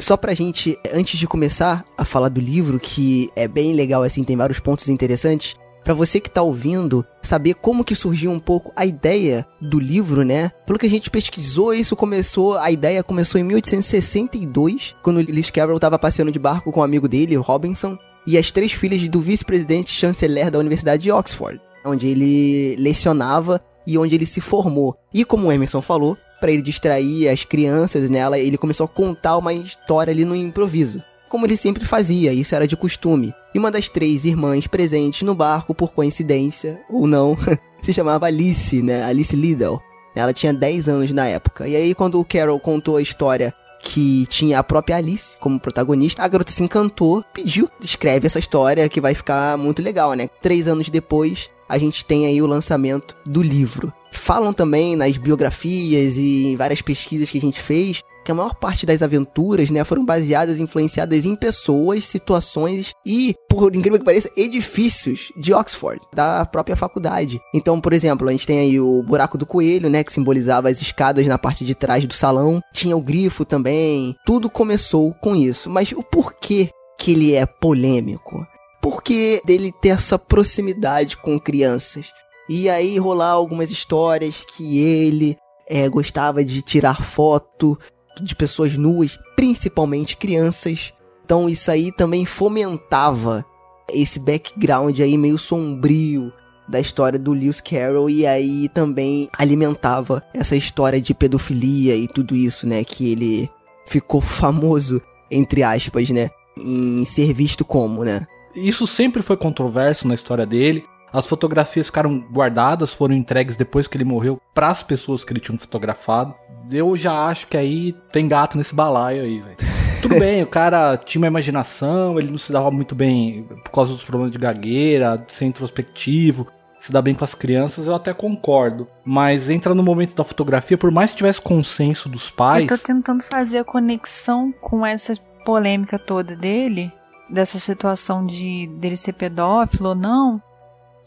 [0.02, 4.24] Só pra gente, antes de começar a falar do livro, que é bem legal, assim,
[4.24, 8.72] tem vários pontos interessantes, Pra você que tá ouvindo, saber como que surgiu um pouco
[8.76, 10.52] a ideia do livro, né?
[10.64, 15.80] Pelo que a gente pesquisou, isso começou, a ideia começou em 1862, quando Lewis Carroll
[15.80, 19.90] tava passeando de barco com um amigo dele, Robinson, e as três filhas do vice-presidente
[19.90, 24.96] chanceler da Universidade de Oxford, onde ele lecionava e onde ele se formou.
[25.12, 29.38] E como o Emerson falou, para ele distrair as crianças nela, ele começou a contar
[29.38, 31.00] uma história ali no improviso
[31.32, 33.32] como ele sempre fazia, isso era de costume.
[33.54, 37.38] E uma das três irmãs presentes no barco, por coincidência, ou não,
[37.80, 39.02] se chamava Alice, né?
[39.02, 39.80] Alice Liddell.
[40.14, 41.66] Ela tinha 10 anos na época.
[41.66, 46.22] E aí, quando o Carol contou a história que tinha a própria Alice como protagonista,
[46.22, 50.28] a garota se encantou, pediu, escreve essa história que vai ficar muito legal, né?
[50.42, 53.90] Três anos depois, a gente tem aí o lançamento do livro.
[54.12, 58.54] Falam também nas biografias e em várias pesquisas que a gente fez que a maior
[58.54, 64.30] parte das aventuras, né, foram baseadas, influenciadas em pessoas, situações e, por incrível que pareça,
[64.36, 67.40] edifícios de Oxford, da própria faculdade.
[67.54, 70.80] Então, por exemplo, a gente tem aí o buraco do coelho, né, que simbolizava as
[70.80, 72.60] escadas na parte de trás do salão.
[72.72, 74.14] Tinha o grifo também.
[74.24, 75.68] Tudo começou com isso.
[75.68, 78.46] Mas o porquê que ele é polêmico?
[78.80, 82.10] Porque dele ter essa proximidade com crianças.
[82.54, 87.78] E aí rolar algumas histórias que ele é, gostava de tirar foto
[88.20, 90.92] de pessoas nuas, principalmente crianças.
[91.24, 93.42] Então isso aí também fomentava
[93.88, 96.30] esse background aí meio sombrio
[96.68, 102.36] da história do Lewis Carroll e aí também alimentava essa história de pedofilia e tudo
[102.36, 103.50] isso, né, que ele
[103.86, 108.26] ficou famoso entre aspas, né, em ser visto como, né?
[108.54, 110.84] Isso sempre foi controverso na história dele.
[111.12, 115.40] As fotografias ficaram guardadas, foram entregues depois que ele morreu para as pessoas que ele
[115.40, 116.34] tinha fotografado.
[116.70, 119.56] Eu já acho que aí tem gato nesse balaio aí, velho.
[120.00, 123.92] Tudo bem, o cara tinha uma imaginação, ele não se dava muito bem por causa
[123.92, 126.48] dos problemas de gagueira, de ser introspectivo,
[126.80, 128.88] se dá bem com as crianças, eu até concordo.
[129.04, 132.68] Mas entra no momento da fotografia, por mais que tivesse consenso dos pais.
[132.68, 136.92] Eu tô tentando fazer a conexão com essa polêmica toda dele,
[137.30, 140.42] dessa situação de dele ser pedófilo ou não,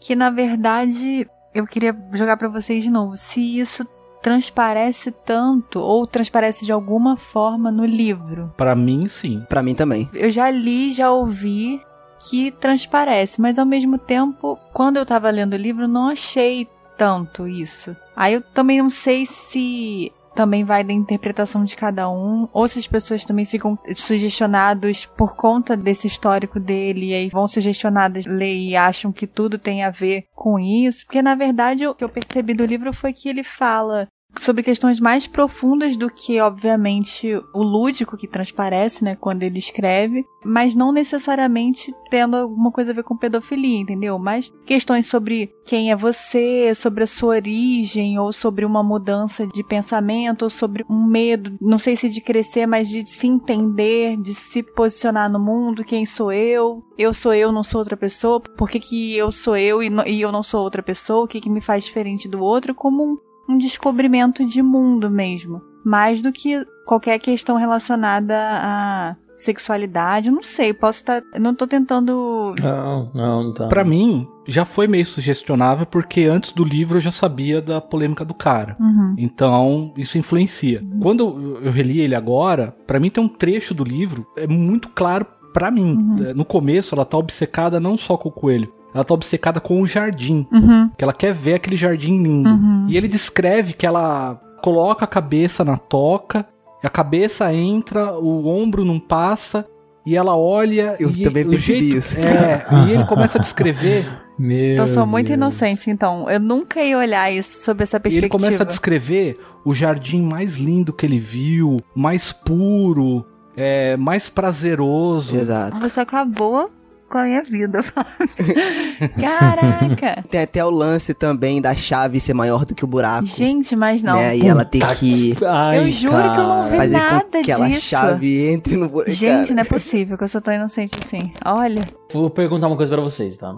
[0.00, 3.16] que na verdade eu queria jogar para vocês de novo.
[3.16, 3.86] Se isso
[4.22, 8.52] transparece tanto ou transparece de alguma forma no livro.
[8.56, 9.44] Para mim, sim.
[9.48, 10.10] Para mim também.
[10.12, 11.80] Eu já li, já ouvi
[12.28, 17.46] que transparece, mas ao mesmo tempo, quando eu tava lendo o livro, não achei tanto
[17.46, 17.94] isso.
[18.16, 22.78] Aí eu também não sei se também vai da interpretação de cada um, ou se
[22.78, 28.54] as pessoas também ficam sugestionados por conta desse histórico dele, e aí vão sugestionadas ler
[28.54, 32.08] e acham que tudo tem a ver com isso, porque na verdade o que eu
[32.08, 34.06] percebi do livro foi que ele fala
[34.40, 40.26] sobre questões mais profundas do que, obviamente, o lúdico que transparece, né, quando ele escreve,
[40.44, 44.18] mas não necessariamente tendo alguma coisa a ver com pedofilia, entendeu?
[44.18, 49.64] Mas questões sobre quem é você, sobre a sua origem, ou sobre uma mudança de
[49.64, 54.34] pensamento, ou sobre um medo, não sei se de crescer, mas de se entender, de
[54.34, 58.70] se posicionar no mundo, quem sou eu, eu sou eu, não sou outra pessoa, por
[58.70, 61.50] que, que eu sou eu e, e eu não sou outra pessoa, o que, que
[61.50, 65.62] me faz diferente do outro, como um um descobrimento de mundo mesmo.
[65.84, 70.28] Mais do que qualquer questão relacionada à sexualidade.
[70.28, 71.20] Eu não sei, posso estar.
[71.20, 72.54] Tá, não tô tentando.
[72.60, 73.68] Não, não, não tá.
[73.68, 78.24] Pra mim, já foi meio sugestionável, porque antes do livro eu já sabia da polêmica
[78.24, 78.76] do cara.
[78.80, 79.14] Uhum.
[79.18, 80.80] Então, isso influencia.
[80.82, 81.00] Uhum.
[81.00, 85.26] Quando eu reli ele agora, para mim tem um trecho do livro, é muito claro
[85.52, 85.96] para mim.
[85.96, 86.34] Uhum.
[86.34, 89.86] No começo, ela tá obcecada não só com o coelho, ela tá obcecada com o
[89.86, 90.46] jardim.
[90.50, 90.90] Uhum.
[90.96, 92.48] Que ela quer ver aquele jardim lindo.
[92.50, 92.86] Uhum.
[92.88, 96.46] E ele descreve que ela coloca a cabeça na toca,
[96.82, 99.66] a cabeça entra, o ombro não passa,
[100.04, 100.96] e ela olha.
[100.98, 102.16] Eu e também o percebi jeito, isso.
[102.18, 104.06] É, e ele começa a descrever.
[104.38, 105.36] Meu Então, eu sou muito Deus.
[105.36, 106.30] inocente, então.
[106.30, 108.26] Eu nunca ia olhar isso sob essa E perspectiva.
[108.26, 113.24] ele começa a descrever o jardim mais lindo que ele viu, mais puro,
[113.56, 115.34] é, mais prazeroso.
[115.36, 115.80] Exato.
[115.80, 116.70] Você acabou
[117.08, 118.10] com a minha vida, Fábio.
[119.20, 120.24] Caraca!
[120.30, 123.26] Tem até o lance também da chave ser maior do que o buraco.
[123.26, 124.16] Gente, mas não.
[124.16, 124.36] Né?
[124.38, 126.68] E ela ter Puta que Ai, Eu juro que eu não cara.
[126.68, 127.80] vi fazer nada com que aquela disso.
[127.82, 129.10] chave entre no buraco.
[129.10, 131.32] Gente, Cara, não é possível que eu sou tão inocente assim.
[131.44, 131.82] Olha.
[132.12, 133.54] Vou perguntar uma coisa pra vocês, tá?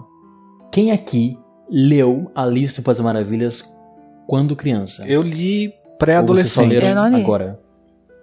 [0.71, 1.37] Quem aqui
[1.69, 3.63] leu Alice País das Maravilhas
[4.27, 5.05] quando criança?
[5.07, 6.73] Eu li pré-adolescente.
[6.75, 7.21] Eu não li.
[7.21, 7.59] agora?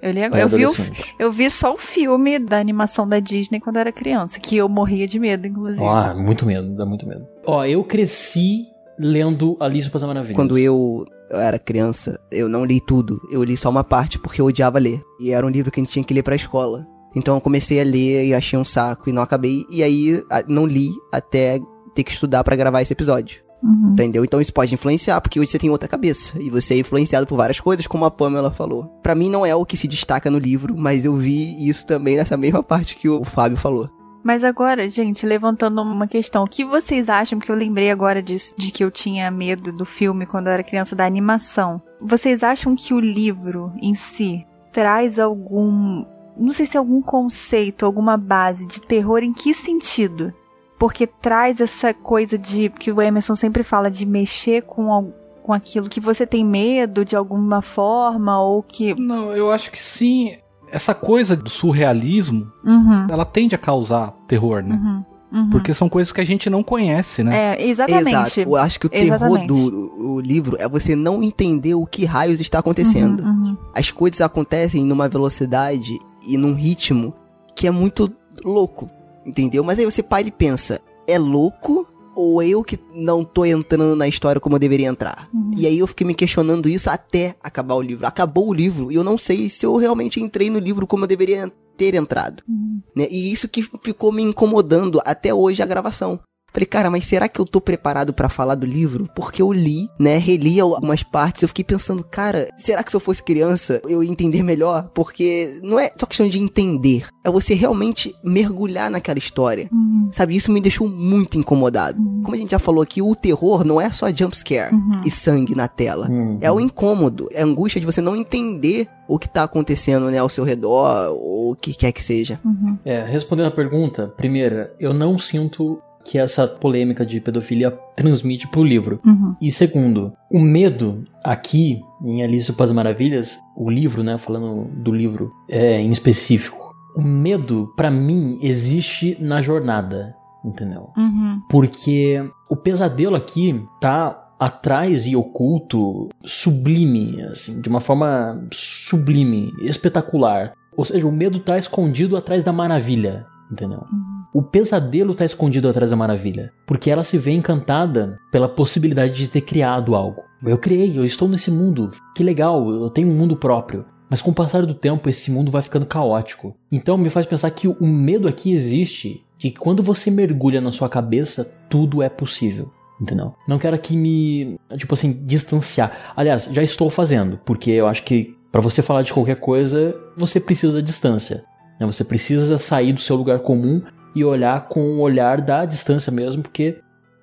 [0.07, 0.43] Eu li agora.
[0.43, 0.73] Eu vi, o,
[1.19, 4.69] eu vi só o filme da animação da Disney quando eu era criança, que eu
[4.69, 5.85] morria de medo, inclusive.
[5.85, 7.27] Ah, muito medo, dá muito medo.
[7.45, 8.67] Ó, eu cresci
[8.97, 10.37] lendo Alice no País das Maravilhas.
[10.37, 13.21] Quando eu, eu era criança, eu não li tudo.
[13.33, 15.01] Eu li só uma parte porque eu odiava ler.
[15.21, 16.87] E era um livro que a gente tinha que ler pra escola.
[17.15, 19.65] Então eu comecei a ler e achei um saco e não acabei.
[19.71, 21.59] E aí não li até
[21.95, 23.46] ter que estudar pra gravar esse episódio.
[23.67, 23.93] Uhum.
[23.93, 24.25] Entendeu?
[24.25, 26.41] Então isso pode influenciar, porque hoje você tem outra cabeça.
[26.41, 28.85] E você é influenciado por várias coisas, como a Pamela falou.
[29.03, 32.17] Pra mim não é o que se destaca no livro, mas eu vi isso também
[32.17, 33.91] nessa mesma parte que o Fábio falou.
[34.23, 38.55] Mas agora, gente, levantando uma questão, o que vocês acham que eu lembrei agora disso,
[38.57, 41.81] de que eu tinha medo do filme quando eu era criança, da animação?
[42.01, 46.05] Vocês acham que o livro em si traz algum,
[46.37, 50.35] não sei se algum conceito, alguma base de terror em que sentido?
[50.79, 55.13] Porque traz essa coisa de que o Emerson sempre fala de mexer com
[55.47, 59.79] com aquilo que você tem medo de alguma forma ou que Não, eu acho que
[59.79, 60.37] sim.
[60.73, 64.75] Essa coisa do surrealismo, Uhum, ela tende a causar terror, né?
[64.75, 65.51] uhum, uhum.
[65.51, 67.55] Porque são coisas que a gente não conhece, né?
[67.55, 68.41] é, exatamente.
[68.41, 68.41] Exato.
[68.41, 69.47] Eu acho que o terror Exatamente.
[69.47, 73.23] do o livro é você não entender o que raios está acontecendo.
[73.23, 73.57] Uhum, uhum.
[73.73, 77.15] As coisas acontecem numa velocidade e num ritmo
[77.55, 78.13] que é muito
[78.45, 78.91] louco,
[79.27, 79.65] entendeu?
[79.65, 84.09] Mas aí você para e pensa, é louco ou eu que não tô entrando na
[84.09, 85.29] história como eu deveria entrar?
[85.35, 85.51] Uhum.
[85.55, 88.07] E aí eu fiquei me questionando isso até acabar o livro.
[88.07, 91.09] Acabou o livro e eu não sei se eu realmente entrei no livro como eu
[91.09, 92.43] deveria ter entrado.
[92.49, 92.79] Uhum.
[92.97, 93.07] né?
[93.11, 96.19] E isso que ficou me incomodando até hoje a gravação.
[96.57, 99.07] Falei, cara, mas será que eu tô preparado pra falar do livro?
[99.15, 100.17] Porque eu li, né?
[100.17, 104.11] Reli algumas partes, eu fiquei pensando, cara, será que se eu fosse criança eu ia
[104.11, 104.89] entender melhor?
[104.95, 109.69] Porque não é só questão de entender, é você realmente mergulhar naquela história.
[109.71, 110.09] Uhum.
[110.11, 111.99] Sabe, isso me deixou muito incomodado.
[112.23, 115.03] Como a gente já falou aqui, o terror não é só jump scare Uhum.
[115.05, 116.09] e sangue na tela.
[116.11, 116.39] Hum.
[116.41, 120.17] É o incômodo, é a angústia de você não entender o que tá acontecendo, né,
[120.19, 122.41] ao seu redor, ou o que quer que seja.
[122.43, 122.79] Uhum.
[122.83, 128.63] É, respondendo a pergunta, primeira, eu não sinto que essa polêmica de pedofilia transmite pro
[128.63, 129.01] livro.
[129.05, 129.35] Uhum.
[129.41, 134.93] E segundo, o medo aqui em Alice País das Maravilhas, o livro, né, falando do
[134.93, 140.15] livro é, em específico, o medo pra mim existe na jornada,
[140.45, 140.91] entendeu?
[140.97, 141.41] Uhum.
[141.51, 150.53] Porque o pesadelo aqui tá atrás e oculto, sublime, assim, de uma forma sublime, espetacular.
[150.77, 153.85] Ou seja, o medo tá escondido atrás da maravilha, entendeu?
[154.33, 159.29] O pesadelo tá escondido atrás da maravilha, porque ela se vê encantada pela possibilidade de
[159.29, 160.23] ter criado algo.
[160.45, 163.85] Eu criei, eu estou nesse mundo, que legal, eu tenho um mundo próprio.
[164.09, 166.55] Mas com o passar do tempo, esse mundo vai ficando caótico.
[166.71, 170.71] Então me faz pensar que o medo aqui existe de que quando você mergulha na
[170.71, 172.71] sua cabeça, tudo é possível.
[173.01, 173.35] Entendeu?
[173.47, 176.13] Não quero aqui me, tipo assim, distanciar.
[176.17, 180.41] Aliás, já estou fazendo, porque eu acho que para você falar de qualquer coisa, você
[180.41, 181.45] precisa da distância.
[181.79, 181.87] Né?
[181.87, 183.83] Você precisa sair do seu lugar comum
[184.15, 186.79] e olhar com o olhar da distância mesmo, porque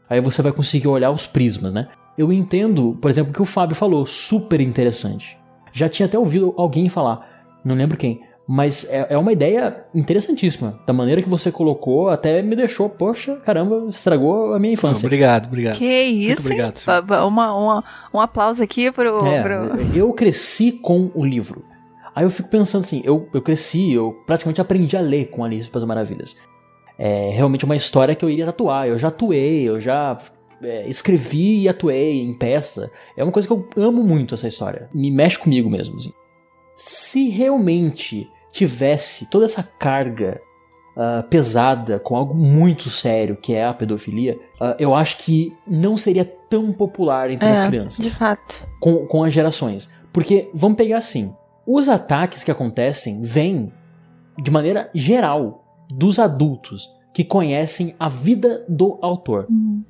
[0.09, 1.87] aí você vai conseguir olhar os prismas, né?
[2.17, 5.37] Eu entendo, por exemplo, o que o Fábio falou, super interessante.
[5.71, 7.27] Já tinha até ouvido alguém falar,
[7.65, 10.79] não lembro quem, mas é, é uma ideia interessantíssima.
[10.85, 15.03] Da maneira que você colocou, até me deixou, poxa, caramba, estragou a minha infância.
[15.07, 15.77] Obrigado, obrigado.
[15.77, 16.79] Que isso, obrigado.
[16.85, 21.63] Ba- ba- Uma, uma- um aplauso aqui pro, É, pro- eu cresci com o livro.
[22.15, 25.69] Aí eu fico pensando assim, eu, eu cresci, eu praticamente aprendi a ler com Alice
[25.69, 26.37] para as Maravilhas.
[26.97, 28.87] É realmente uma história que eu iria atuar.
[28.87, 30.17] Eu já atuei, eu já
[30.61, 32.91] é, escrevi e atuei em peça.
[33.17, 34.89] É uma coisa que eu amo muito essa história.
[34.93, 35.97] Me mexe comigo mesmo.
[35.97, 36.13] Assim.
[36.75, 40.39] Se realmente tivesse toda essa carga
[40.95, 45.97] ah, pesada com algo muito sério, que é a pedofilia, ah, eu acho que não
[45.97, 48.67] seria tão popular entre as É, crianças de fato.
[48.79, 49.91] com, com as gerações.
[50.13, 51.33] Porque, vamos pegar assim,
[51.65, 53.71] os ataques que acontecem vêm
[54.41, 59.47] de maneira geral dos adultos que conhecem a vida do autor.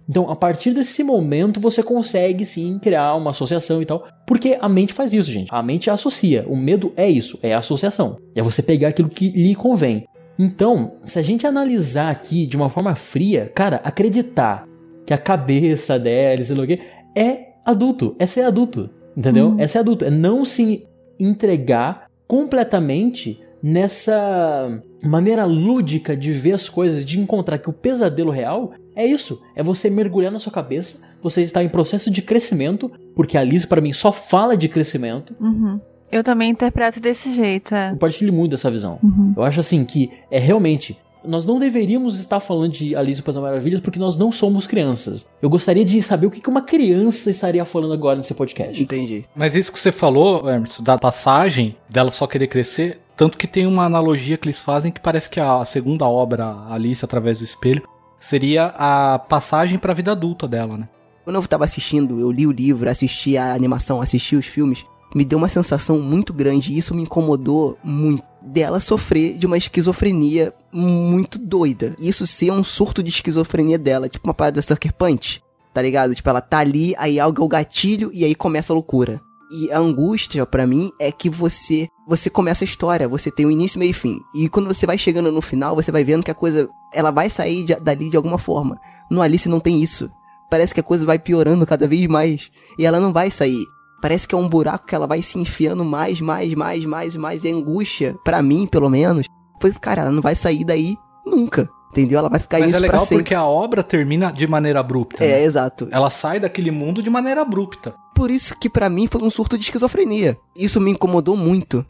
[0.08, 4.06] Então, a partir desse momento, você consegue sim criar uma associação e tal.
[4.28, 5.48] Porque a mente faz isso, gente.
[5.50, 6.46] A mente associa.
[6.48, 8.18] O medo é isso, é associação.
[8.36, 10.06] É você pegar aquilo que lhe convém.
[10.38, 14.68] Então, se a gente analisar aqui de uma forma fria, cara, acreditar
[15.06, 16.82] que a cabeça dela, sei lá o quê,
[17.16, 19.56] é adulto, é ser adulto, entendeu?
[19.60, 20.86] É ser adulto, é não se
[21.24, 28.74] entregar completamente nessa maneira lúdica de ver as coisas, de encontrar que o pesadelo real
[28.96, 33.38] é isso, é você mergulhar na sua cabeça, você está em processo de crescimento, porque
[33.38, 35.34] a Alice para mim só fala de crescimento.
[35.40, 35.80] Uhum.
[36.12, 37.92] Eu também interpreto desse jeito, é.
[37.92, 39.00] Eu partilho muito dessa visão.
[39.02, 39.34] Uhum.
[39.36, 43.36] Eu acho assim que é realmente nós não deveríamos estar falando de Alice no País
[43.36, 45.30] das Maravilhas porque nós não somos crianças.
[45.42, 48.82] Eu gostaria de saber o que que uma criança estaria falando agora nesse podcast.
[48.82, 49.26] Entendi.
[49.36, 53.66] Mas isso que você falou, Emerson, da passagem dela só querer crescer, tanto que tem
[53.66, 57.84] uma analogia que eles fazem que parece que a segunda obra, Alice através do espelho,
[58.20, 60.88] seria a passagem pra vida adulta dela, né?
[61.24, 65.24] Quando eu tava assistindo, eu li o livro, assisti a animação, assisti os filmes, me
[65.24, 68.24] deu uma sensação muito grande e isso me incomodou muito.
[68.42, 71.96] Dela sofrer de uma esquizofrenia muito doida.
[72.00, 75.42] Isso ser um surto de esquizofrenia dela, tipo uma parada da Sucker Punch,
[75.74, 76.14] tá ligado?
[76.16, 79.22] Tipo, ela tá ali, aí alga o gatilho e aí começa a loucura.
[79.56, 83.52] E a angústia, pra mim, é que você você começa a história, você tem o
[83.52, 84.20] início, meio e fim.
[84.36, 87.30] E quando você vai chegando no final, você vai vendo que a coisa ela vai
[87.30, 88.78] sair de- dali de alguma forma.
[89.10, 90.10] No Alice não tem isso.
[90.50, 93.64] Parece que a coisa vai piorando cada vez mais e ela não vai sair.
[94.02, 97.44] Parece que é um buraco que ela vai se enfiando mais, mais, mais, mais, mais.
[97.46, 99.28] E a angústia, pra mim, pelo menos,
[99.72, 100.96] cara, ela não vai sair daí
[101.26, 101.70] nunca.
[101.92, 102.18] Entendeu?
[102.18, 103.18] Ela vai ficar Mas nisso é pra legal sempre.
[103.18, 105.24] porque a obra termina de maneira abrupta.
[105.24, 105.44] É, né?
[105.44, 105.88] exato.
[105.92, 107.94] Ela sai daquele mundo de maneira abrupta.
[108.16, 110.36] Por isso que pra mim foi um surto de esquizofrenia.
[110.56, 111.86] Isso me incomodou muito.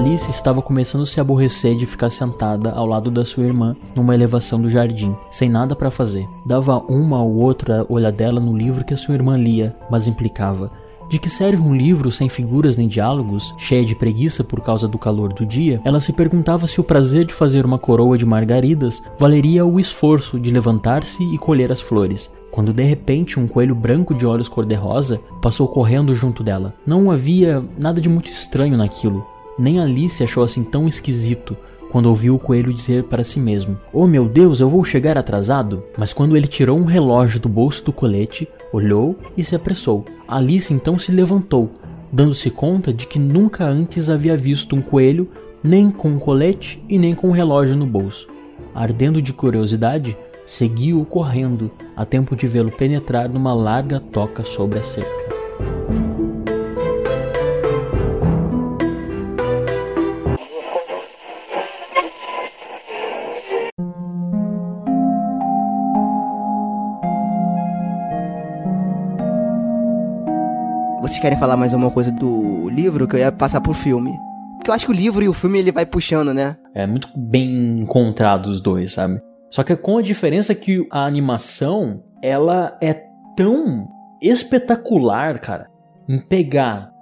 [0.00, 4.14] Alice estava começando a se aborrecer de ficar sentada ao lado da sua irmã numa
[4.14, 6.26] elevação do jardim, sem nada para fazer.
[6.46, 10.72] Dava uma ou outra olhadela no livro que a sua irmã lia, mas implicava.
[11.10, 14.96] De que serve um livro sem figuras nem diálogos, cheia de preguiça por causa do
[14.96, 15.82] calor do dia?
[15.84, 20.40] Ela se perguntava se o prazer de fazer uma coroa de margaridas valeria o esforço
[20.40, 22.30] de levantar-se e colher as flores.
[22.50, 26.72] Quando de repente um coelho branco de olhos cor-de-rosa passou correndo junto dela.
[26.86, 29.26] Não havia nada de muito estranho naquilo.
[29.60, 31.54] Nem Alice achou assim tão esquisito
[31.90, 35.84] quando ouviu o coelho dizer para si mesmo: Oh meu Deus, eu vou chegar atrasado.
[35.98, 40.06] Mas quando ele tirou um relógio do bolso do colete, olhou e se apressou.
[40.26, 41.72] Alice então se levantou,
[42.10, 45.28] dando-se conta de que nunca antes havia visto um coelho
[45.62, 48.28] nem com um colete e nem com um relógio no bolso.
[48.74, 54.82] Ardendo de curiosidade, seguiu-o correndo, a tempo de vê-lo penetrar numa larga toca sobre a
[54.82, 55.20] cerca.
[71.00, 74.12] Vocês querem falar mais alguma coisa do livro que eu ia passar pro filme?
[74.56, 76.58] Porque eu acho que o livro e o filme ele vai puxando, né?
[76.74, 79.18] É muito bem encontrado os dois, sabe?
[79.50, 82.92] Só que com a diferença que a animação, ela é
[83.34, 83.88] tão
[84.20, 85.68] espetacular, cara,
[86.06, 86.92] em pegar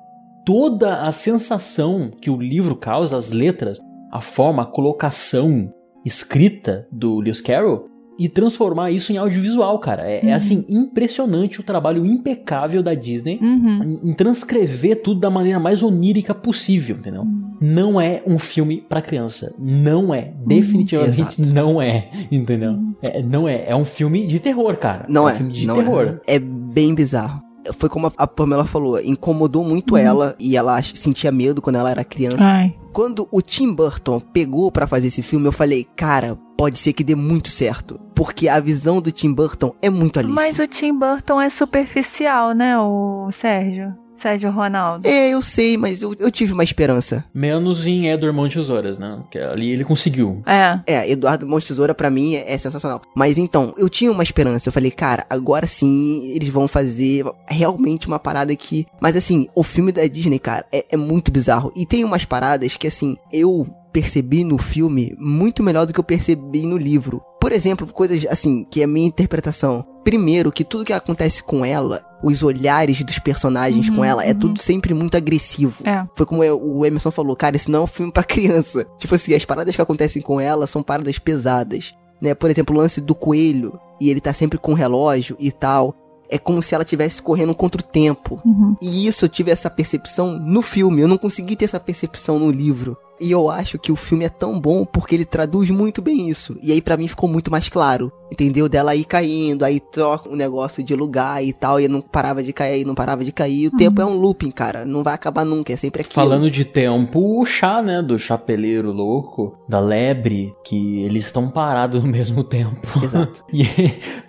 [0.46, 3.80] toda a sensação que o livro causa, as letras,
[4.12, 10.02] a forma, a colocação escrita do Lewis Carroll e transformar isso em audiovisual, cara.
[10.10, 13.98] É, é, assim impressionante o trabalho impecável da Disney Uhum.
[14.04, 17.24] em, em transcrever tudo da maneira mais onírica possível, entendeu?
[17.60, 19.54] Não é um filme pra criança.
[19.58, 20.32] Não é.
[20.46, 21.42] Definitivamente Exato.
[21.54, 22.10] não é.
[22.30, 22.76] Entendeu?
[23.02, 23.64] É, não é.
[23.68, 25.06] É um filme de terror, cara.
[25.08, 25.32] Não é.
[25.32, 25.34] é.
[25.34, 26.20] um filme de não terror.
[26.26, 26.36] É.
[26.36, 27.42] é bem bizarro.
[27.74, 32.02] Foi como a- Pamela falou, incomodou muito ela e ela sentia medo quando ela era
[32.04, 32.38] criança.
[32.40, 32.74] Ai.
[32.92, 37.04] Quando o Tim Burton pegou pra fazer esse filme, eu falei, cara, pode ser que
[37.04, 38.00] dê muito certo.
[38.16, 40.34] Porque a visão do Tim Burton é muito Alice.
[40.34, 43.96] Mas o Tim Burton é superficial, né, o Sérgio?
[44.18, 45.06] Sérgio Ronaldo.
[45.06, 47.24] É, eu sei, mas eu, eu tive uma esperança.
[47.32, 49.22] Menos em Edward Mão Tesouras, né?
[49.30, 50.42] Que ali ele conseguiu.
[50.44, 50.80] É.
[50.86, 53.00] É, Eduardo de Tesoura pra mim é, é sensacional.
[53.14, 54.68] Mas então, eu tinha uma esperança.
[54.68, 58.86] Eu falei, cara, agora sim eles vão fazer realmente uma parada que.
[59.00, 61.72] Mas assim, o filme da Disney, cara, é, é muito bizarro.
[61.76, 66.04] E tem umas paradas que, assim, eu percebi no filme muito melhor do que eu
[66.04, 67.22] percebi no livro.
[67.40, 69.84] Por exemplo, coisas assim, que é a minha interpretação.
[70.04, 74.32] Primeiro, que tudo que acontece com ela, os olhares dos personagens Uhum, com ela, é
[74.32, 74.38] uhum.
[74.38, 75.82] tudo sempre muito agressivo.
[75.86, 76.04] É.
[76.14, 78.86] Foi como eu- o Emerson falou, cara, isso não é um filme pra criança.
[78.98, 82.34] Tipo assim, as paradas que acontecem com ela são paradas pesadas, né?
[82.34, 85.94] Por exemplo, o lance do coelho, e ele tá sempre com o relógio e tal.
[86.30, 88.40] É como se ela estivesse correndo contra o tempo.
[88.44, 88.76] Uhum.
[88.82, 92.50] E isso eu tive essa percepção no filme, eu não consegui ter essa percepção no
[92.50, 92.96] livro.
[93.20, 96.56] E eu acho que o filme é tão bom porque ele traduz muito bem isso.
[96.62, 98.68] E aí pra mim ficou muito mais claro, entendeu?
[98.68, 102.52] Dela ir caindo, aí troca o negócio de lugar e tal, e não parava de
[102.52, 103.68] cair, não parava de cair.
[103.68, 106.14] O tempo é um looping, cara, não vai acabar nunca, é sempre aquilo.
[106.14, 108.00] Falando de tempo, o chá, né?
[108.00, 112.86] Do chapeleiro louco, da lebre, que eles estão parados no mesmo tempo.
[113.02, 113.44] Exato.
[113.52, 113.64] E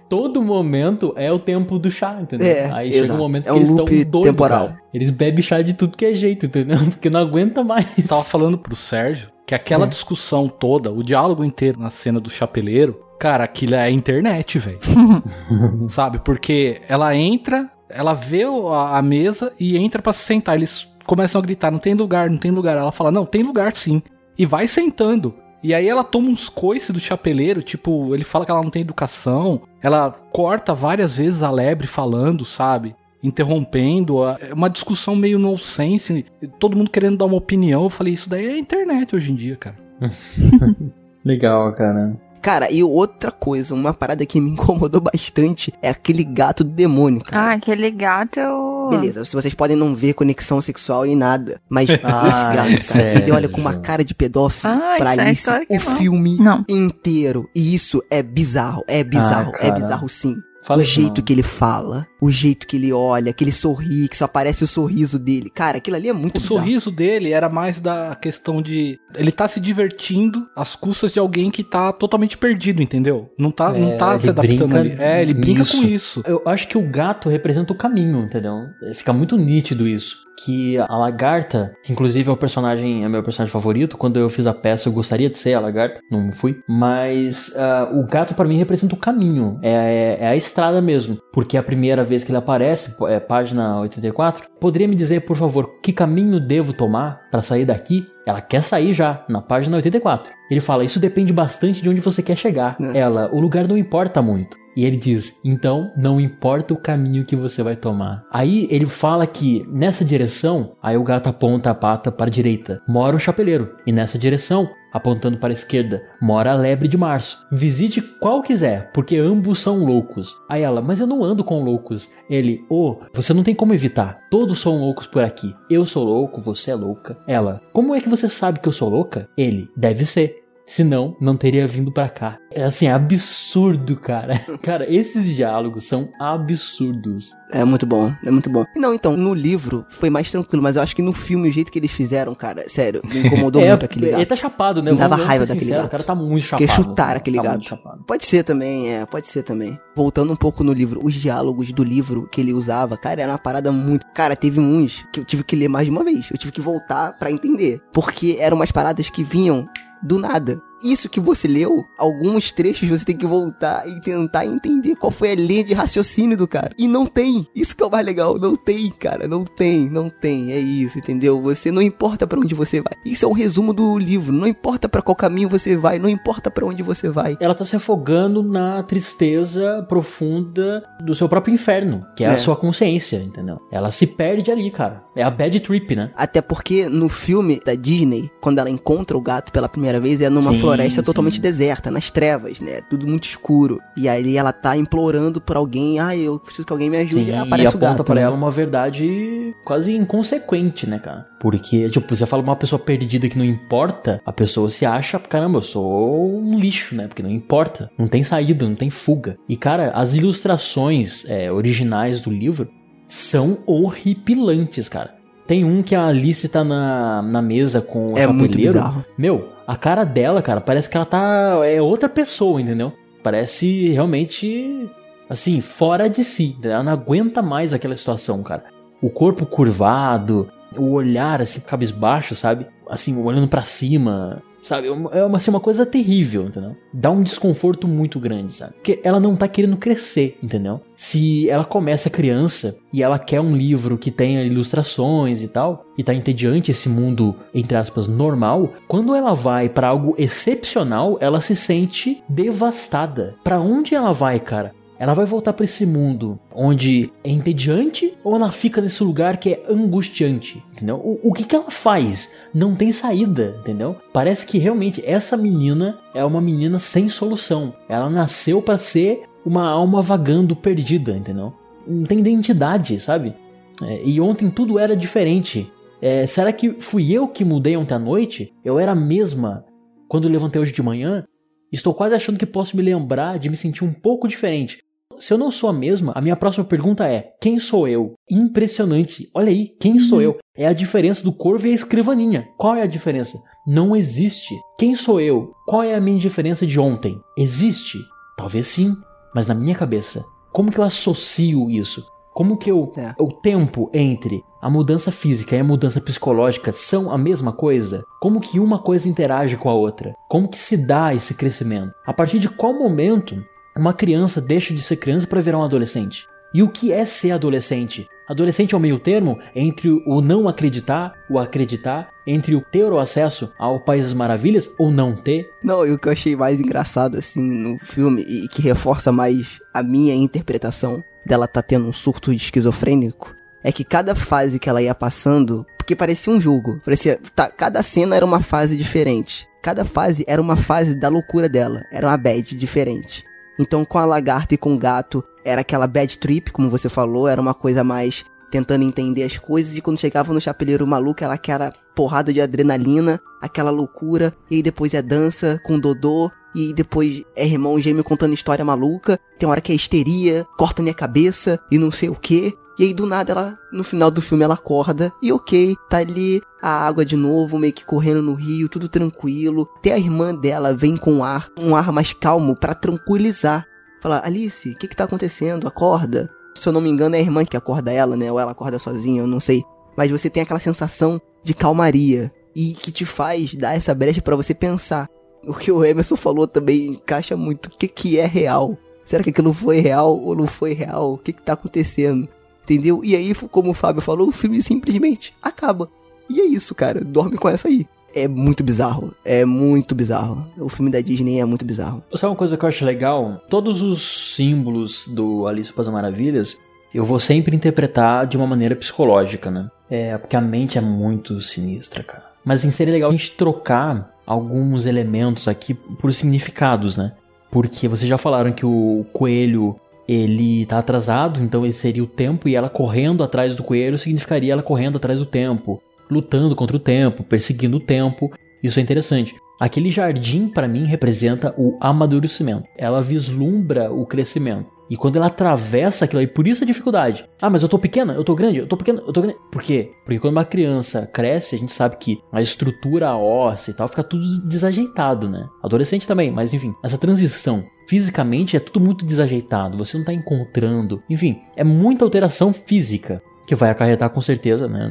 [0.10, 2.48] todo momento é o tempo do chá, entendeu?
[2.48, 3.20] É, Aí chega um exato.
[3.20, 4.68] momento É que um eles estão doidos, temporal.
[4.70, 4.80] cara.
[4.94, 6.78] Eles bebem chá de tudo que é jeito, entendeu?
[6.90, 7.86] Porque não aguenta mais.
[8.08, 9.90] Tava falando pro Sérgio que aquela É.
[9.90, 14.80] discussão toda, o diálogo inteiro na cena do chapeleiro, cara, aquilo é internet, velho.
[15.90, 16.20] Sabe?
[16.20, 20.56] Porque ela entra, Ela vê a, a mesa e entra pra se sentar.
[20.56, 22.78] Eles começam a gritar: não tem lugar, não tem lugar.
[22.78, 24.02] Ela fala: não, tem lugar sim.
[24.38, 25.34] E vai sentando.
[25.62, 28.82] E aí ela toma uns coices do chapeleiro, tipo, ele fala que ela não tem
[28.82, 29.62] educação.
[29.82, 32.96] Ela corta várias vezes a lebre falando, sabe?
[33.22, 34.24] Interrompendo.
[34.26, 36.26] É uma discussão meio nonsense.
[36.58, 37.84] Todo mundo querendo dar uma opinião.
[37.84, 39.76] Eu falei, isso daí é internet hoje em dia, cara.
[41.26, 42.16] Legal, cara.
[42.42, 47.22] Cara, e outra coisa, uma parada que me incomodou bastante é aquele gato do demônio,
[47.22, 47.50] cara.
[47.50, 48.69] Ah, aquele gato eu.
[48.90, 53.20] Beleza, se vocês podem não ver conexão sexual nem nada, mas esse Ah, gato, cara,
[53.20, 56.38] ele olha com uma cara de pedófilo Ah, pra isso é Alice que o filme
[56.40, 56.64] Não.
[56.68, 57.50] inteiro.
[57.56, 59.72] E isso é bizarro, é bizarro, é cara.
[59.74, 60.36] bizarro sim.
[60.66, 61.24] Fala o jeito não.
[61.24, 64.68] que ele fala, o jeito que ele olha, que ele sorri, que só aparece o
[64.68, 65.50] sorriso dele.
[65.50, 66.60] Cara, aquilo ali é muito O bizarro.
[66.60, 69.00] sorriso dele era mais da questão de.
[69.16, 73.30] Ele tá se divertindo às custas de alguém que tá totalmente perdido, entendeu?
[73.38, 74.96] Não tá, não É, tá ele se adaptando brinca ali.
[75.00, 75.82] É, ele brinca nisso.
[75.82, 76.24] com isso.
[76.26, 78.54] Eu acho que o gato representa o caminho, entendeu?
[78.94, 80.28] Fica muito nítido isso.
[80.46, 83.98] Que a lagarta, que inclusive é o personagem, é meu personagem favorito.
[83.98, 86.62] Quando eu fiz a peça, eu gostaria de ser a lagarta, não fui.
[86.66, 91.18] Mas ah, o gato pra mim representa o caminho, é, é a estrada mesmo.
[91.34, 95.80] Porque a primeira vez que ele aparece, é página 84, poderia me dizer, por favor,
[95.82, 98.06] que caminho devo tomar pra sair daqui?
[98.26, 100.34] Ela quer sair já, na página 84.
[100.50, 102.76] Ele fala: Isso depende bastante de onde você quer chegar.
[102.80, 103.00] É.
[103.00, 104.58] Ela: O lugar não importa muito.
[104.76, 108.24] E ele diz: Então não importa o caminho que você vai tomar.
[108.32, 112.82] Aí ele fala que nessa direção, aí o gato aponta a pata para a direita,
[112.88, 113.76] mora o chapeleiro.
[113.86, 117.46] E nessa direção, apontando para a esquerda, mora a lebre de março.
[117.52, 120.36] Visite qual quiser, porque ambos são loucos.
[120.50, 122.12] Aí ela: Mas eu não ando com loucos.
[122.30, 124.20] Ele: Oh, você não tem como evitar.
[124.30, 125.56] Todos são loucos por aqui.
[125.70, 127.18] Eu sou louco, você é louca.
[127.28, 129.30] Ela: Como é que você sabe que eu sou louca?
[129.38, 130.44] Ele: Deve ser.
[130.66, 132.38] Senão, não teria vindo pra cá.
[132.52, 134.40] É assim, é absurdo, cara.
[134.62, 137.36] Cara, esses diálogos são absurdos.
[137.52, 138.66] É muito bom, é muito bom.
[138.76, 141.72] Não, então, no livro foi mais tranquilo, mas eu acho que no filme, o jeito
[141.72, 144.28] que eles fizeram, cara, sério, me incomodou é, muito aquele Ele gato.
[144.28, 144.92] tá chapado, né?
[144.92, 145.88] Me dava raiva daquele sincero, gato.
[145.88, 146.68] O cara tá muito chapado.
[146.68, 147.80] Quer chutar assim, aquele tá gato.
[148.08, 149.80] Pode ser também, é, pode ser também.
[149.96, 153.38] Voltando um pouco no livro, os diálogos do livro que ele usava, cara, era uma
[153.38, 154.06] parada muito.
[154.14, 156.30] Cara, teve uns que eu tive que ler mais de uma vez.
[156.32, 157.82] Eu tive que voltar pra entender.
[157.94, 159.68] Porque eram umas paradas que vinham
[160.02, 160.62] do nada.
[160.84, 165.32] Isso que você leu, alguns trechos você tem que voltar e tentar entender qual foi
[165.32, 166.72] a linha de raciocínio do cara.
[166.78, 167.48] E não tem.
[167.56, 168.38] Isso que é o mais legal.
[168.40, 169.28] Não tem, cara.
[169.28, 170.52] Não tem, não tem.
[170.52, 171.42] É isso, entendeu?
[171.42, 172.94] Você não importa pra onde você vai.
[173.06, 174.32] Isso é um resumo do livro.
[174.34, 177.38] Não importa pra qual caminho você vai, não importa pra onde você vai.
[177.42, 182.32] Ela tá se afogando na tristeza profunda do seu próprio inferno, que é, É.
[182.32, 183.60] a sua consciência, entendeu?
[183.72, 185.04] Ela se perde ali, cara.
[185.16, 186.12] É a bad trip, né?
[186.16, 190.30] Até porque no filme da Disney, quando ela encontra o gato pela primeira vez, é
[190.30, 191.06] numa Sim, floresta sim.
[191.06, 192.82] totalmente deserta, nas trevas, né?
[192.90, 193.80] Tudo muito escuro.
[193.98, 197.26] E aí ela tá implorando por alguém, ah, eu preciso que alguém me ajude.
[197.26, 198.04] Sim, e aparece o aponta gato.
[198.04, 198.22] pra né?
[198.22, 201.28] ela uma verdade quase inconsequente, né, cara?
[201.40, 205.60] Porque, tipo, você fala uma pessoa perdida que não importa, a pessoa se acha, caramba,
[205.60, 207.08] eu sou um lixo, né?
[207.08, 209.38] Porque não importa, não tem saída, não tem fuga.
[209.48, 212.70] E, cara, as ilustrações é, originais do livro
[213.08, 215.16] são horripilantes, cara.
[215.48, 218.74] Tem um que a Alice tá na, na mesa com o É muito chapeleiro.
[218.74, 219.06] bizarro.
[219.18, 221.60] Meu, a cara dela, cara, parece que ela tá.
[221.64, 222.92] É outra pessoa, entendeu?
[223.22, 224.90] Parece realmente.
[225.30, 226.58] Assim, fora de si.
[226.64, 228.64] Ela não aguenta mais aquela situação, cara.
[229.00, 232.66] O corpo curvado, o olhar, assim, cabisbaixo, sabe?
[232.90, 234.42] Assim, olhando pra cima.
[234.62, 234.88] Sabe?
[234.88, 236.76] É uma, é uma, assim, uma coisa terrível, entendeu?
[236.94, 238.74] Dá um desconforto muito grande, sabe?
[238.74, 240.82] Porque ela não tá querendo crescer, entendeu?
[240.96, 246.04] Se ela começa criança e ela quer um livro que tenha ilustrações e tal, e
[246.04, 251.56] tá entediante esse mundo, entre aspas, normal, quando ela vai pra algo excepcional, ela se
[251.56, 253.36] sente devastada.
[253.44, 254.74] Pra onde ela vai, cara?
[255.00, 259.54] Ela vai voltar pra esse mundo onde é entediante ou ela fica nesse lugar que
[259.54, 260.98] é angustiante, entendeu?
[260.98, 262.38] O, o que que ela faz?
[262.54, 263.96] Não tem saída, entendeu?
[264.12, 267.74] Parece que realmente essa menina é uma menina sem solução.
[267.88, 271.54] Ela nasceu pra ser uma alma vagando perdida, entendeu?
[271.88, 273.34] Não tem identidade, sabe?
[273.82, 275.72] É, e ontem tudo era diferente.
[276.02, 278.54] É, será que fui eu que mudei ontem à noite?
[278.66, 279.66] Eu era a mesma
[280.10, 281.26] quando levantei hoje de manhã?
[281.72, 284.80] Estou quase achando que posso me lembrar de me sentir um pouco diferente.
[285.20, 288.14] Se eu não sou a mesma, a minha próxima pergunta é: quem sou eu?
[288.30, 289.30] Impressionante.
[289.36, 290.38] Olha aí, quem sou eu?
[290.56, 292.48] É a diferença do corvo e a escrivaninha.
[292.58, 293.38] Qual é a diferença?
[293.68, 294.56] Não existe.
[294.78, 295.52] Quem sou eu?
[295.68, 297.20] Qual é a minha diferença de ontem?
[297.38, 297.98] Existe?
[298.38, 298.94] Talvez sim,
[299.36, 300.24] mas na minha cabeça.
[300.52, 302.04] Como que eu associo isso?
[302.34, 303.14] Como que eu, É.
[303.20, 308.04] o tempo entre a mudança física e a mudança psicológica são a mesma coisa?
[308.22, 310.14] Como que uma coisa interage com a outra?
[310.30, 311.92] Como que se dá esse crescimento?
[312.06, 313.36] A partir de qual momento
[313.80, 316.28] uma criança deixa de ser criança para virar um adolescente?
[316.54, 318.08] E o que é ser adolescente?
[318.28, 323.00] Adolescente é o meio termo entre o não acreditar, o acreditar, entre o ter o
[323.00, 325.50] acesso ao País das Maravilhas ou não ter.
[325.64, 329.60] Não, e o que eu achei mais engraçado, assim, no filme, e que reforça mais
[329.74, 334.82] a minha interpretação dela tá tendo um surto esquizofrênico, é que cada fase que ela
[334.82, 339.48] ia passando, porque parecia um jogo, parecia, tá, cada cena era uma fase diferente.
[339.62, 343.26] Cada fase era uma fase da loucura dela, era uma bad diferente.
[343.60, 347.28] Então, com a lagarta e com o gato, era aquela bad trip, como você falou,
[347.28, 349.76] era uma coisa mais tentando entender as coisas.
[349.76, 354.34] E quando chegava no chapeleiro maluco, ela aquela porrada de adrenalina, aquela loucura.
[354.50, 356.32] E aí depois é dança com Dodô.
[356.56, 359.20] E depois é irmão gêmeo contando história maluca.
[359.38, 362.58] Tem hora que é histeria, corta minha cabeça e não sei o que.
[362.80, 366.42] E aí do nada ela, no final do filme, ela acorda e ok, tá ali
[366.62, 369.68] a água de novo, meio que correndo no rio, tudo tranquilo.
[369.80, 373.68] Até a irmã dela vem com um ar, um ar mais calmo para tranquilizar.
[374.02, 375.68] Fala, Alice, o que que tá acontecendo?
[375.68, 376.30] Acorda.
[376.56, 378.32] Se eu não me engano, é a irmã que acorda ela, né?
[378.32, 379.62] Ou ela acorda sozinha, eu não sei.
[379.98, 384.38] Mas você tem aquela sensação de calmaria e que te faz dar essa brecha para
[384.38, 385.10] você pensar.
[385.46, 387.66] O que o Emerson falou também encaixa muito.
[387.66, 388.78] O que que é real?
[389.04, 391.16] Será que aquilo foi real ou não foi real?
[391.16, 392.30] O que que tá acontecendo?
[392.70, 393.02] Entendeu?
[393.04, 395.90] E aí, como o Fábio falou, o filme simplesmente acaba.
[396.30, 397.04] E é isso, cara.
[397.04, 397.88] Dorme com essa aí.
[398.14, 399.12] É muito bizarro.
[399.26, 400.46] É muito bizarro.
[400.56, 402.04] O filme da Disney é muito bizarro.
[402.14, 403.42] Sabe uma coisa que eu acho legal?
[403.50, 404.04] Todos os
[404.36, 406.58] símbolos do Alice das Maravilhas,
[406.94, 409.68] eu vou sempre interpretar de uma maneira psicológica, né?
[409.90, 412.26] É, porque a mente é muito sinistra, cara.
[412.46, 417.14] Mas assim, seria legal a gente trocar alguns elementos aqui por significados, né?
[417.50, 419.76] Porque vocês já falaram que o coelho
[420.12, 424.52] ele tá atrasado, então ele seria o tempo e ela correndo atrás do coelho significaria
[424.52, 425.80] ela correndo atrás do tempo,
[426.10, 428.32] lutando contra o tempo, perseguindo o tempo.
[428.64, 429.36] Isso é interessante.
[429.60, 432.68] Aquele jardim para mim representa o amadurecimento.
[432.76, 434.72] Ela vislumbra o crescimento.
[434.90, 437.30] E quando ela atravessa aquilo aí, por isso a dificuldade.
[437.40, 439.38] Ah, mas eu tô pequena, eu tô grande, eu tô pequena, eu tô grande.
[439.52, 439.92] Por quê?
[440.04, 444.04] Porque quando uma criança cresce, a gente sabe que a estrutura óssea e tal fica
[444.04, 445.48] tudo desajeitado, né?
[445.62, 451.02] Adolescente também, mas enfim, essa transição fisicamente é tudo muito desajeitado, você não tá encontrando.
[451.10, 454.88] Enfim, é muita alteração física que vai acarretar com certeza, né,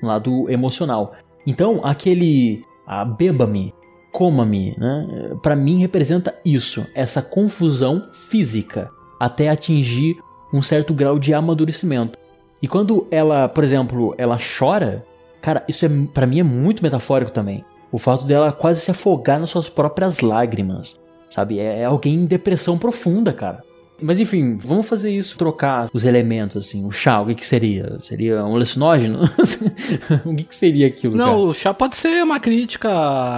[0.00, 1.14] no lado emocional.
[1.46, 3.74] Então, aquele ah, beba-me,
[4.10, 10.16] coma-me, né, para mim representa isso, essa confusão física até atingir
[10.50, 12.18] um certo grau de amadurecimento.
[12.62, 15.04] E quando ela, por exemplo, ela chora,
[15.42, 17.62] cara, isso é para mim é muito metafórico também.
[17.92, 20.98] O fato dela quase se afogar nas suas próprias lágrimas,
[21.30, 21.58] sabe?
[21.58, 23.62] É, é alguém em depressão profunda, cara.
[24.02, 26.86] Mas enfim, vamos fazer isso, trocar os elementos, assim.
[26.86, 27.98] O chá, o que, que seria?
[28.00, 29.20] Seria um alucinógeno?
[30.24, 31.16] o que, que seria aquilo?
[31.16, 31.38] Não, cara?
[31.38, 32.88] o chá pode ser uma crítica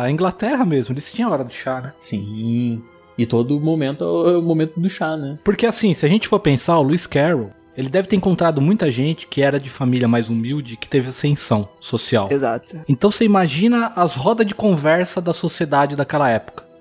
[0.02, 0.92] à Inglaterra mesmo.
[0.94, 1.92] Eles tinham hora do chá, né?
[1.98, 2.80] Sim.
[3.18, 5.38] E todo momento é o momento do chá, né?
[5.44, 8.90] Porque assim, se a gente for pensar, o Lewis Carroll, ele deve ter encontrado muita
[8.90, 12.28] gente que era de família mais humilde, que teve ascensão social.
[12.30, 12.80] Exato.
[12.88, 16.71] Então você imagina as rodas de conversa da sociedade daquela época.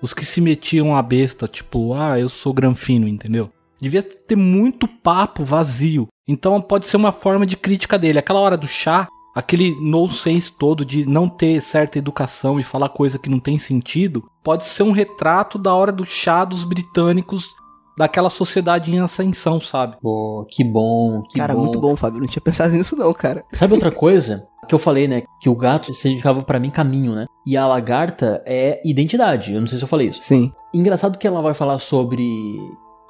[0.00, 3.50] Os que se metiam a besta, tipo, ah, eu sou granfino, entendeu?
[3.80, 6.08] Devia ter muito papo vazio.
[6.26, 8.18] Então pode ser uma forma de crítica dele.
[8.18, 13.18] Aquela hora do chá, aquele nonsense todo de não ter certa educação e falar coisa
[13.18, 17.48] que não tem sentido, pode ser um retrato da hora do chá dos britânicos
[17.98, 19.96] daquela sociedade em ascensão, sabe?
[20.00, 21.62] Pô, que bom, que cara, bom.
[21.62, 22.20] muito bom, Fábio.
[22.20, 23.44] Não tinha pensado nisso, não, cara.
[23.52, 24.48] Sabe outra coisa?
[24.68, 25.24] Que eu falei, né?
[25.40, 27.26] Que o gato significava pra mim caminho, né?
[27.44, 29.52] E a lagarta é identidade.
[29.52, 30.22] Eu não sei se eu falei isso.
[30.22, 30.52] Sim.
[30.72, 32.24] Engraçado que ela vai falar sobre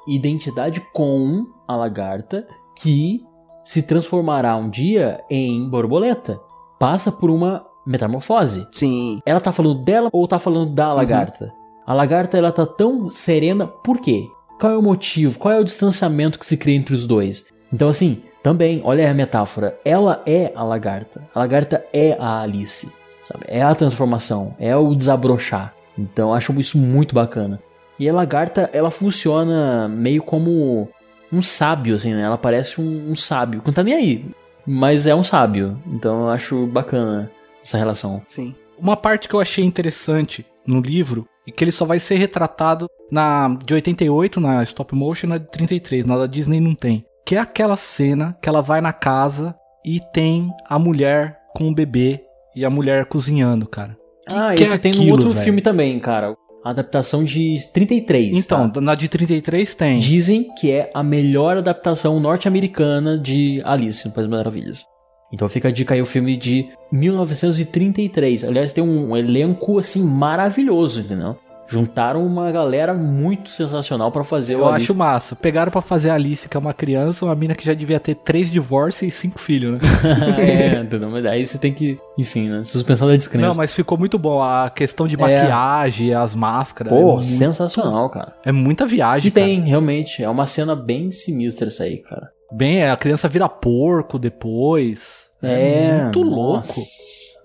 [0.07, 2.47] identidade com a lagarta
[2.81, 3.21] que
[3.63, 6.39] se transformará um dia em borboleta.
[6.79, 8.67] Passa por uma metamorfose.
[8.71, 9.19] Sim.
[9.25, 11.53] Ela tá falando dela ou tá falando da lagarta?
[11.85, 14.27] A lagarta ela tá tão serena por quê?
[14.59, 15.39] Qual é o motivo?
[15.39, 17.47] Qual é o distanciamento que se cria entre os dois?
[17.71, 19.77] Então assim, também, olha a metáfora.
[19.85, 21.23] Ela é a lagarta.
[21.33, 22.91] A lagarta é a Alice,
[23.23, 23.45] sabe?
[23.47, 25.73] É a transformação, é o desabrochar.
[25.97, 27.61] Então, acho isso muito bacana.
[27.99, 30.87] E a lagarta, ela funciona meio como
[31.31, 32.23] um sábio, assim, né?
[32.23, 33.61] Ela parece um, um sábio.
[33.65, 34.25] Não tá nem aí,
[34.65, 35.77] mas é um sábio.
[35.87, 37.29] Então, eu acho bacana
[37.61, 38.21] essa relação.
[38.25, 38.55] Sim.
[38.77, 42.87] Uma parte que eu achei interessante no livro e que ele só vai ser retratado
[43.11, 47.03] na de 88 na stop motion e na de 33, na da Disney não tem.
[47.25, 49.55] Que é aquela cena que ela vai na casa
[49.85, 52.21] e tem a mulher com o bebê
[52.55, 53.95] e a mulher cozinhando, cara.
[54.27, 55.43] Que ah, que esse é tem no aquilo, outro velho?
[55.43, 56.35] filme também, cara.
[56.63, 58.37] A adaptação de 33.
[58.37, 58.81] Então, tá?
[58.81, 59.99] na de 33 tem.
[59.99, 64.83] Dizem que é a melhor adaptação norte-americana de Alice no País das Maravilhas.
[65.31, 68.43] Então fica a dica aí o filme de 1933.
[68.43, 71.37] Aliás, tem um elenco assim maravilhoso, entendeu?
[71.71, 74.85] Juntaram uma galera muito sensacional pra fazer Eu o Alice.
[74.85, 75.35] acho massa.
[75.35, 78.15] Pegaram pra fazer a Alice, que é uma criança, uma mina que já devia ter
[78.15, 79.79] três divórcios e cinco filhos, né?
[80.75, 81.11] é, entendeu?
[81.11, 82.63] Mas aí você tem que, enfim, né?
[82.63, 83.49] Suspensão da descrença.
[83.49, 84.41] Não, mas ficou muito bom.
[84.41, 85.19] A questão de É.
[85.19, 86.91] maquiagem, as máscaras.
[86.91, 88.33] Pô, é, muito- sensacional, cara.
[88.43, 90.23] é muita viagem, E tem, realmente.
[90.23, 92.31] É uma cena bem sinistra essa aí, cara.
[92.51, 95.29] Bem, a criança vira porco depois.
[95.41, 96.03] É.
[96.03, 96.55] muito louco.
[96.57, 96.81] nossa.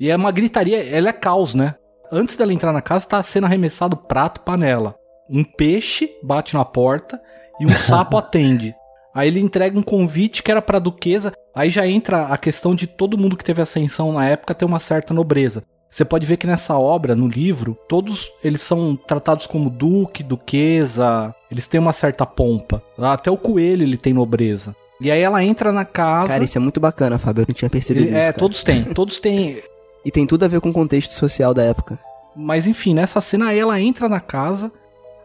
[0.01, 1.75] E é uma gritaria, ela é caos, né?
[2.11, 4.95] Antes dela entrar na casa, tá sendo arremessado prato, panela.
[5.29, 7.21] Um peixe bate na porta
[7.61, 8.75] e um sapo atende.
[9.15, 11.33] Aí ele entrega um convite que era pra duquesa.
[11.55, 14.81] Aí já entra a questão de todo mundo que teve ascensão na época ter uma
[14.81, 15.63] certa nobreza.
[15.89, 21.33] Você pode ver que nessa obra, no livro, todos eles são tratados como duque, duquesa.
[21.49, 22.83] Eles têm uma certa pompa.
[22.99, 24.75] Até o coelho ele tem nobreza.
[25.01, 26.29] E aí ela entra na casa.
[26.29, 27.43] Cara, isso é muito bacana, Fábio.
[27.43, 28.19] Eu não tinha percebido ele- isso.
[28.19, 28.39] é, cara.
[28.39, 28.85] todos têm.
[28.85, 29.63] Todos têm.
[30.05, 31.99] E tem tudo a ver com o contexto social da época.
[32.37, 34.71] Mas enfim, nessa cena aí ela entra na casa,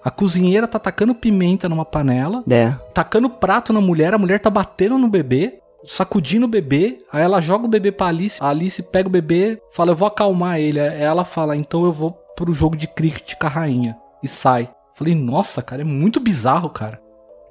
[0.04, 2.74] a cozinheira tá tacando pimenta numa panela, É.
[2.94, 7.42] tacando prato na mulher, a mulher tá batendo no bebê, sacudindo o bebê, aí ela
[7.42, 10.80] joga o bebê pra Alice, a Alice pega o bebê, fala, eu vou acalmar ele.
[10.80, 13.98] Aí ela fala, então eu vou pro jogo de cricket com a rainha.
[14.24, 14.70] E sai.
[14.94, 17.00] Falei, nossa, cara, é muito bizarro, cara.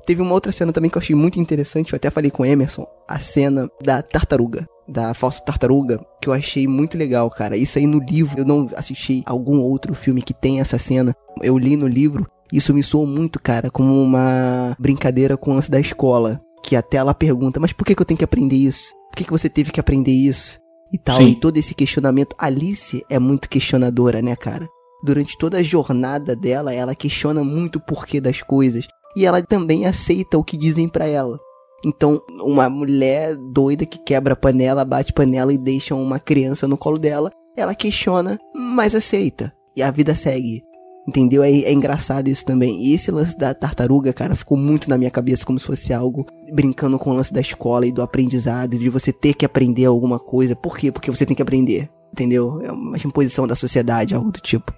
[0.08, 2.46] Teve uma outra cena também que eu achei muito interessante, eu até falei com o
[2.46, 7.58] Emerson, a cena da tartaruga, da falsa tartaruga, que eu achei muito legal, cara.
[7.58, 11.14] Isso aí no livro, eu não assisti algum outro filme que tem essa cena.
[11.42, 15.70] Eu li no livro, isso me soou muito, cara, como uma brincadeira com o lance
[15.70, 16.40] da escola.
[16.64, 18.94] Que até ela pergunta, mas por que, que eu tenho que aprender isso?
[19.10, 20.58] Por que, que você teve que aprender isso?
[20.90, 21.28] E tal, Sim.
[21.28, 22.34] e todo esse questionamento.
[22.38, 24.66] Alice é muito questionadora, né, cara?
[25.04, 28.88] Durante toda a jornada dela, ela questiona muito o porquê das coisas
[29.18, 31.40] e ela também aceita o que dizem pra ela.
[31.84, 36.98] Então, uma mulher doida que quebra panela, bate panela e deixa uma criança no colo
[36.98, 39.52] dela, ela questiona, mas aceita.
[39.76, 40.62] E a vida segue.
[41.06, 41.42] Entendeu?
[41.42, 42.80] É, é engraçado isso também.
[42.80, 46.24] E esse lance da tartaruga, cara, ficou muito na minha cabeça como se fosse algo
[46.52, 50.20] brincando com o lance da escola e do aprendizado, de você ter que aprender alguma
[50.20, 50.54] coisa.
[50.54, 50.92] Por quê?
[50.92, 51.88] Porque você tem que aprender.
[52.12, 52.60] Entendeu?
[52.62, 54.72] É uma imposição da sociedade, algo do tipo.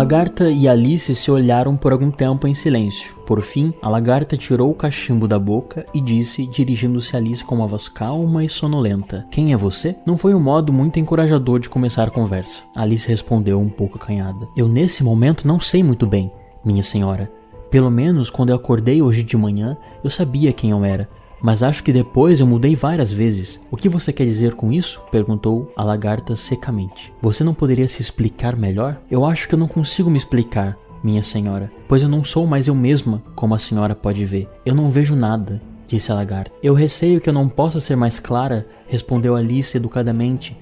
[0.00, 3.14] Lagarta e Alice se olharam por algum tempo em silêncio.
[3.26, 7.56] Por fim, a lagarta tirou o cachimbo da boca e disse, dirigindo-se a Alice com
[7.56, 9.94] uma voz calma e sonolenta: Quem é você?
[10.06, 12.62] Não foi um modo muito encorajador de começar a conversa.
[12.74, 16.32] Alice respondeu um pouco acanhada: Eu nesse momento não sei muito bem,
[16.64, 17.30] minha senhora.
[17.70, 21.10] Pelo menos quando eu acordei hoje de manhã, eu sabia quem eu era.
[21.42, 23.60] Mas acho que depois eu mudei várias vezes.
[23.70, 25.00] O que você quer dizer com isso?
[25.10, 27.12] perguntou a lagarta secamente.
[27.22, 29.00] Você não poderia se explicar melhor?
[29.10, 32.68] Eu acho que eu não consigo me explicar, minha senhora, pois eu não sou mais
[32.68, 34.48] eu mesma, como a senhora pode ver.
[34.64, 36.52] Eu não vejo nada, disse a lagarta.
[36.62, 40.56] Eu receio que eu não possa ser mais clara, respondeu Alice educadamente,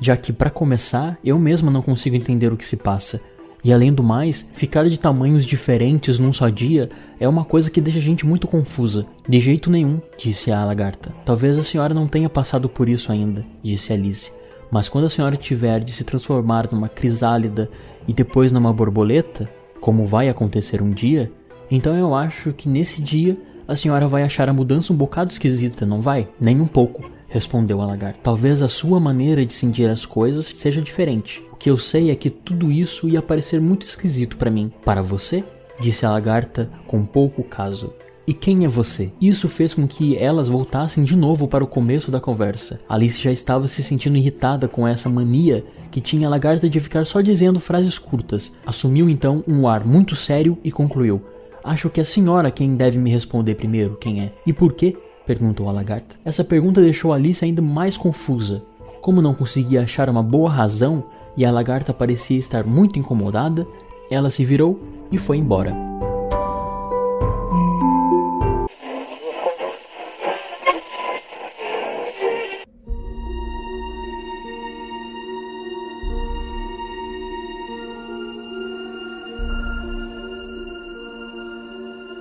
[0.00, 3.20] já que, para começar, eu mesma não consigo entender o que se passa.
[3.64, 7.80] E além do mais, ficar de tamanhos diferentes num só dia é uma coisa que
[7.80, 9.06] deixa a gente muito confusa.
[9.26, 11.10] De jeito nenhum, disse a lagarta.
[11.24, 14.30] Talvez a senhora não tenha passado por isso ainda, disse Alice.
[14.70, 17.70] Mas quando a senhora tiver de se transformar numa crisálida
[18.06, 19.48] e depois numa borboleta,
[19.80, 21.32] como vai acontecer um dia,
[21.70, 23.36] então eu acho que nesse dia
[23.66, 26.28] a senhora vai achar a mudança um bocado esquisita, não vai?
[26.38, 28.20] Nem um pouco, respondeu a lagarta.
[28.22, 31.44] Talvez a sua maneira de sentir as coisas seja diferente.
[31.52, 34.72] O que eu sei é que tudo isso ia parecer muito esquisito para mim.
[34.84, 35.42] Para você?
[35.80, 37.92] disse a lagarta com pouco caso.
[38.24, 39.12] E quem é você?
[39.20, 42.80] Isso fez com que elas voltassem de novo para o começo da conversa.
[42.88, 47.04] Alice já estava se sentindo irritada com essa mania que tinha a lagarta de ficar
[47.04, 48.52] só dizendo frases curtas.
[48.64, 51.20] Assumiu então um ar muito sério e concluiu:
[51.64, 54.32] Acho que é a senhora quem deve me responder primeiro quem é.
[54.46, 54.94] E por quê?
[55.26, 56.16] Perguntou a lagarta.
[56.24, 58.62] Essa pergunta deixou Alice ainda mais confusa.
[59.00, 61.04] Como não conseguia achar uma boa razão
[61.36, 63.66] e a lagarta parecia estar muito incomodada,
[64.10, 65.74] ela se virou e foi embora.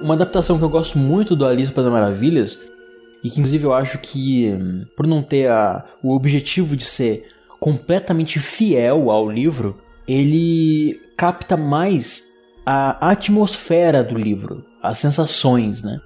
[0.01, 2.72] Uma adaptação que eu gosto muito do Alice para as Maravilhas
[3.24, 7.28] e que inclusive eu acho que hum, por não ter a, o objetivo de ser
[7.59, 12.34] completamente fiel ao livro, ele capta mais
[12.65, 15.99] a atmosfera do livro, as sensações, né?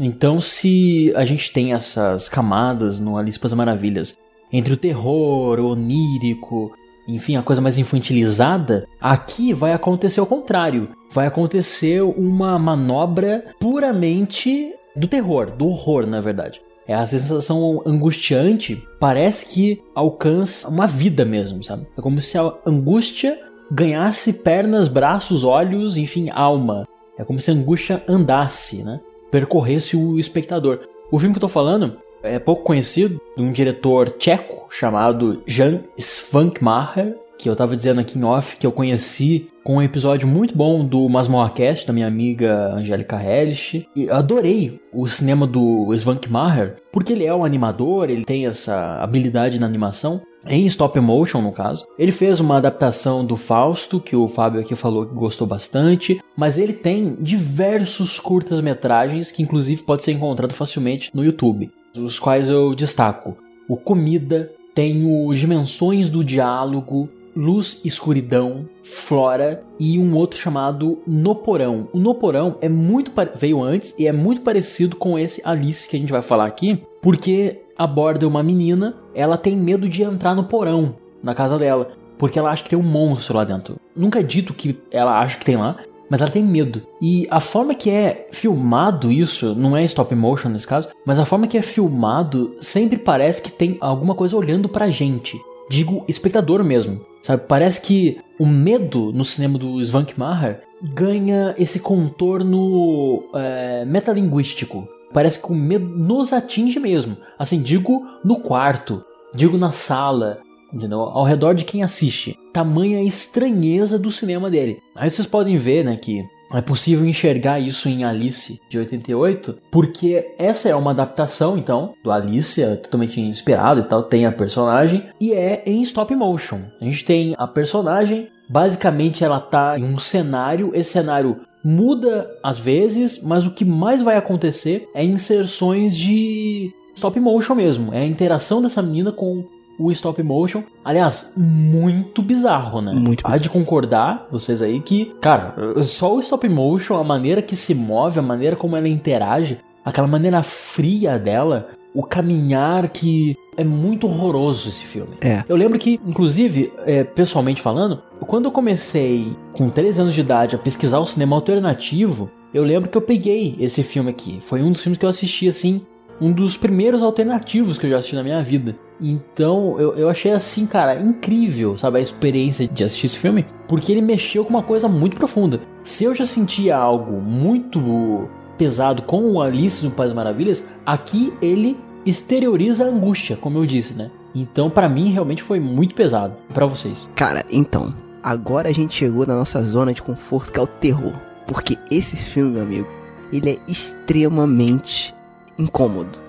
[0.00, 4.16] Então, se a gente tem essas camadas no Alice para as Maravilhas
[4.52, 6.72] entre o terror, o onírico,
[7.08, 10.90] enfim, a coisa mais infantilizada, aqui vai acontecer o contrário.
[11.12, 16.60] Vai acontecer uma manobra puramente do terror, do horror, na verdade.
[16.86, 21.86] É a sensação angustiante, parece que alcança uma vida mesmo, sabe?
[21.96, 23.38] É como se a angústia
[23.70, 26.88] ganhasse pernas, braços, olhos, enfim, alma.
[27.18, 29.00] É como se a angústia andasse, né?
[29.30, 30.80] Percorresse o espectador.
[31.12, 35.80] O filme que eu tô falando é pouco conhecido, de um diretor tcheco chamado Jan
[35.98, 40.56] Svankmajer, que eu tava dizendo aqui em off que eu conheci com um episódio muito
[40.56, 43.86] bom do Masmorracast, da minha amiga Angélica Hellish.
[43.94, 49.60] E adorei o cinema do Svankmajer, porque ele é um animador, ele tem essa habilidade
[49.60, 51.84] na animação, em stop motion no caso.
[51.98, 56.56] Ele fez uma adaptação do Fausto, que o Fábio aqui falou que gostou bastante, mas
[56.56, 62.74] ele tem diversos curtas-metragens que inclusive pode ser encontrado facilmente no YouTube, os quais eu
[62.74, 63.36] destaco.
[63.68, 71.36] O Comida, tem o Dimensões do Diálogo, Luz, Escuridão, Flora e um outro chamado No
[71.36, 71.88] Porão.
[71.92, 75.96] O No Porão é muito veio antes e é muito parecido com esse Alice que
[75.96, 80.42] a gente vai falar aqui, porque aborda uma menina, ela tem medo de entrar no
[80.42, 83.76] porão na casa dela, porque ela acha que tem um monstro lá dentro.
[83.94, 85.76] Nunca é dito que ela acha que tem lá,
[86.10, 86.82] mas ela tem medo.
[87.00, 91.24] E a forma que é filmado isso, não é stop motion nesse caso, mas a
[91.24, 95.40] forma que é filmado sempre parece que tem alguma coisa olhando pra gente.
[95.68, 97.00] Digo, espectador mesmo.
[97.22, 97.44] Sabe?
[97.46, 100.62] Parece que o medo no cinema do Svankmajer
[100.94, 104.88] ganha esse contorno é, metalinguístico.
[105.12, 107.16] Parece que o medo nos atinge mesmo.
[107.38, 109.02] Assim, digo no quarto,
[109.34, 110.38] digo na sala,
[110.72, 111.00] entendeu?
[111.00, 112.36] Ao redor de quem assiste.
[112.52, 114.78] Tamanha estranheza do cinema dele.
[114.96, 116.22] Aí vocês podem ver, né, que
[116.52, 122.10] é possível enxergar isso em Alice de 88, porque essa é uma adaptação, então, do
[122.10, 126.60] Alice, é totalmente inspirado e tal, tem a personagem, e é em stop motion.
[126.80, 132.58] A gente tem a personagem, basicamente ela tá em um cenário, esse cenário muda às
[132.58, 138.06] vezes, mas o que mais vai acontecer é inserções de stop motion mesmo, é a
[138.06, 139.44] interação dessa menina com
[139.78, 140.64] o stop motion.
[140.84, 142.92] Aliás, muito bizarro, né?
[142.92, 145.54] Muito Há de concordar, vocês aí, que, cara,
[145.84, 150.08] só o stop motion, a maneira que se move, a maneira como ela interage, aquela
[150.08, 155.16] maneira fria dela, o caminhar que é muito horroroso esse filme.
[155.20, 155.42] É.
[155.48, 160.54] Eu lembro que, inclusive, é, pessoalmente falando, quando eu comecei com 13 anos de idade
[160.54, 164.38] a pesquisar o cinema alternativo, eu lembro que eu peguei esse filme aqui.
[164.40, 165.82] Foi um dos filmes que eu assisti assim
[166.20, 168.76] um dos primeiros alternativos que eu já assisti na minha vida.
[169.00, 173.92] Então eu, eu achei assim, cara, incrível, sabe, a experiência de assistir esse filme, porque
[173.92, 175.60] ele mexeu com uma coisa muito profunda.
[175.84, 181.32] Se eu já sentia algo muito pesado com o Alice no País das Maravilhas, aqui
[181.40, 184.10] ele exterioriza a angústia, como eu disse, né?
[184.34, 186.34] Então, para mim, realmente foi muito pesado.
[186.52, 187.08] para vocês?
[187.14, 191.14] Cara, então, agora a gente chegou na nossa zona de conforto, que é o terror.
[191.46, 192.88] Porque esse filme, meu amigo,
[193.32, 195.14] ele é extremamente
[195.58, 196.20] incômodo.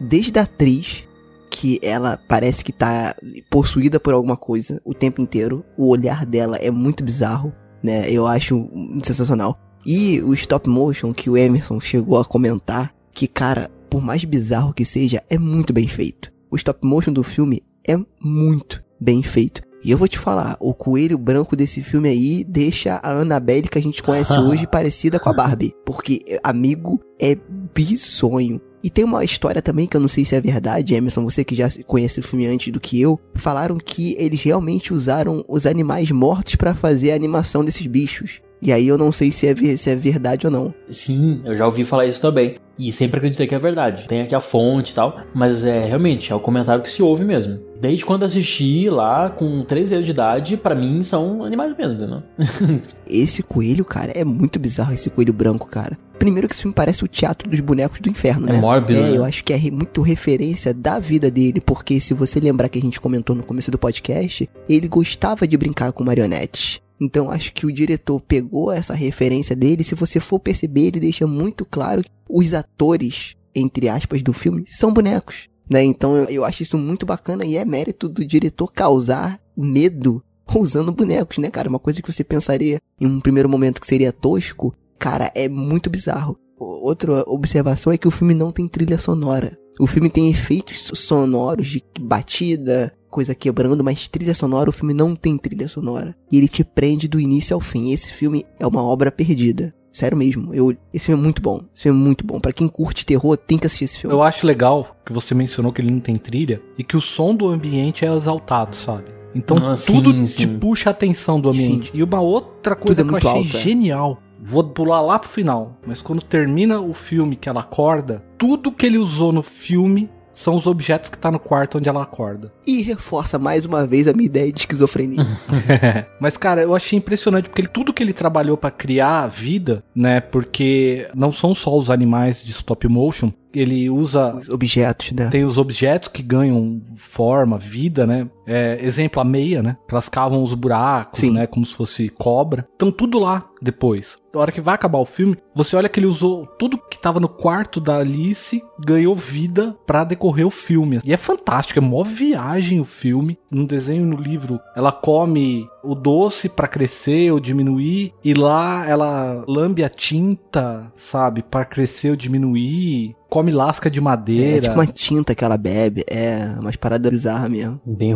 [0.00, 1.06] Desde a atriz,
[1.50, 3.14] que ela parece que tá
[3.50, 5.64] possuída por alguma coisa o tempo inteiro.
[5.76, 7.52] O olhar dela é muito bizarro,
[7.82, 8.10] né?
[8.10, 8.70] Eu acho
[9.02, 9.58] sensacional.
[9.84, 14.72] E o stop motion que o Emerson chegou a comentar, que cara, por mais bizarro
[14.72, 16.32] que seja, é muito bem feito.
[16.50, 19.62] O stop motion do filme é muito bem feito.
[19.82, 23.78] E eu vou te falar, o coelho branco desse filme aí deixa a Annabelle que
[23.78, 25.74] a gente conhece hoje parecida com a Barbie.
[25.86, 27.36] Porque, amigo, é
[27.74, 28.60] bizonho.
[28.82, 31.54] E tem uma história também que eu não sei se é verdade, Emerson, você que
[31.54, 36.10] já conhece o filme antes do que eu, falaram que eles realmente usaram os animais
[36.10, 38.40] mortos para fazer a animação desses bichos.
[38.62, 40.74] E aí eu não sei se é, se é verdade ou não.
[40.86, 42.56] Sim, eu já ouvi falar isso também.
[42.80, 44.06] E sempre acreditei que é verdade.
[44.06, 45.20] Tem aqui a fonte e tal.
[45.34, 47.60] Mas é realmente, é o comentário que se ouve mesmo.
[47.78, 52.22] Desde quando assisti lá, com 13 anos de idade, para mim são animais mesmo, né?
[53.06, 55.98] esse coelho, cara, é muito bizarro esse coelho branco, cara.
[56.18, 58.60] Primeiro que esse filme parece o teatro dos bonecos do inferno, é né?
[58.60, 59.16] Mórbido, é, né?
[59.16, 62.82] eu acho que é muito referência da vida dele, porque se você lembrar que a
[62.82, 66.80] gente comentou no começo do podcast, ele gostava de brincar com marionetes.
[67.00, 69.82] Então acho que o diretor pegou essa referência dele.
[69.82, 74.64] Se você for perceber, ele deixa muito claro que os atores, entre aspas, do filme
[74.66, 75.48] são bonecos.
[75.68, 75.82] Né?
[75.82, 80.22] Então eu, eu acho isso muito bacana e é mérito do diretor causar medo
[80.54, 81.68] usando bonecos, né, cara?
[81.68, 85.88] Uma coisa que você pensaria em um primeiro momento que seria tosco, cara, é muito
[85.88, 86.36] bizarro.
[86.58, 89.56] Outra observação é que o filme não tem trilha sonora.
[89.78, 95.14] O filme tem efeitos sonoros de batida, coisa quebrando, mas trilha sonora, o filme não
[95.14, 96.14] tem trilha sonora.
[96.30, 97.92] E ele te prende do início ao fim.
[97.92, 99.74] Esse filme é uma obra perdida.
[99.92, 101.62] Sério mesmo, eu, esse filme é muito bom.
[101.74, 102.38] Esse filme é muito bom.
[102.38, 104.14] Para quem curte terror, tem que assistir esse filme.
[104.14, 107.34] Eu acho legal que você mencionou que ele não tem trilha e que o som
[107.34, 109.06] do ambiente é exaltado, sabe?
[109.34, 110.58] Então Ah, tudo sim, te sim.
[110.58, 111.90] puxa a atenção do ambiente.
[111.92, 113.60] E uma outra coisa é que eu achei alto, é.
[113.60, 118.72] genial Vou pular lá pro final, mas quando termina o filme que ela acorda, tudo
[118.72, 122.52] que ele usou no filme são os objetos que tá no quarto onde ela acorda.
[122.66, 125.24] E reforça mais uma vez a minha ideia de esquizofrenia.
[126.20, 129.82] Mas, cara, eu achei impressionante porque ele- tudo que ele trabalhou pra criar a vida,
[129.94, 130.20] né?
[130.20, 134.30] Porque não são só os animais de stop motion, ele usa.
[134.36, 135.28] Os objetos, né?
[135.28, 138.28] Tem os objetos que ganham forma, vida, né?
[138.52, 139.76] É, exemplo, a meia, né?
[139.86, 141.32] Que elas cavam os buracos, Sim.
[141.32, 141.46] né?
[141.46, 142.66] Como se fosse cobra.
[142.74, 144.18] Então tudo lá depois.
[144.34, 147.18] Na hora que vai acabar o filme, você olha que ele usou tudo que tava
[147.20, 151.00] no quarto da Alice, ganhou vida pra decorrer o filme.
[151.04, 153.38] E é fantástico, é mó viagem o filme.
[153.50, 159.44] No desenho no livro, ela come o doce pra crescer ou diminuir, e lá ela
[159.48, 161.42] lambe a tinta, sabe?
[161.42, 163.16] Pra crescer ou diminuir.
[163.28, 164.60] Come lasca de É madeira.
[164.60, 166.04] tipo uma tinta que ela bebe.
[166.08, 167.80] É, umas paradas bizarras mesmo.
[167.86, 168.12] Bem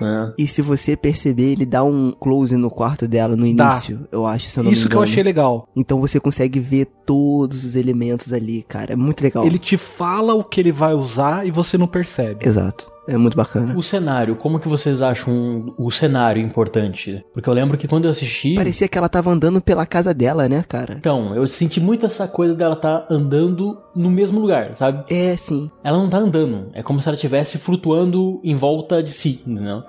[0.00, 0.32] né?
[0.38, 4.50] E se você perceber, ele dá um close no quarto dela no início, eu acho,
[4.50, 5.68] se eu não Isso que eu achei legal.
[5.74, 8.92] Então você consegue ver todos os elementos ali, cara.
[8.92, 9.44] É muito legal.
[9.44, 12.46] Ele te fala o que ele vai usar e você não percebe.
[12.46, 12.93] Exato.
[13.06, 13.76] É muito bacana.
[13.76, 17.24] O cenário, como que vocês acham o cenário importante?
[17.32, 18.54] Porque eu lembro que quando eu assisti.
[18.54, 20.94] Parecia que ela tava andando pela casa dela, né, cara?
[20.98, 25.04] Então, eu senti muito essa coisa dela tá andando no mesmo lugar, sabe?
[25.12, 25.70] É, sim.
[25.82, 26.70] Ela não tá andando.
[26.72, 29.82] É como se ela estivesse flutuando em volta de si, entendeu?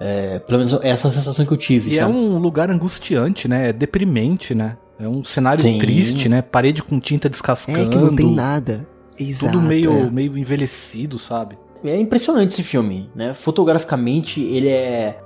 [0.00, 1.90] É, pelo menos essa é a sensação que eu tive.
[1.90, 2.14] E é sabe?
[2.14, 3.68] um lugar angustiante, né?
[3.68, 4.76] É deprimente, né?
[4.98, 5.78] É um cenário Sim.
[5.78, 6.42] triste, né?
[6.42, 7.78] Parede com tinta descascando.
[7.78, 8.86] É que não tem nada.
[9.18, 9.52] Exato.
[9.52, 10.10] Tudo meio, é.
[10.10, 11.58] meio envelhecido, sabe?
[11.84, 13.32] É impressionante esse filme, né?
[13.34, 15.18] Fotograficamente, ele é,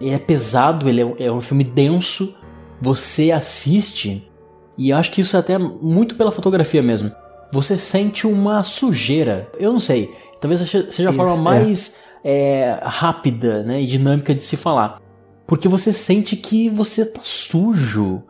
[0.00, 2.36] ele é pesado, ele é, é um filme denso.
[2.80, 4.30] Você assiste,
[4.76, 7.10] e eu acho que isso é até muito pela fotografia mesmo.
[7.52, 9.50] Você sente uma sujeira.
[9.58, 10.14] Eu não sei.
[10.40, 11.40] Talvez seja a Isso, forma é.
[11.40, 15.00] mais é, rápida né, e dinâmica de se falar.
[15.46, 18.22] Porque você sente que você tá sujo.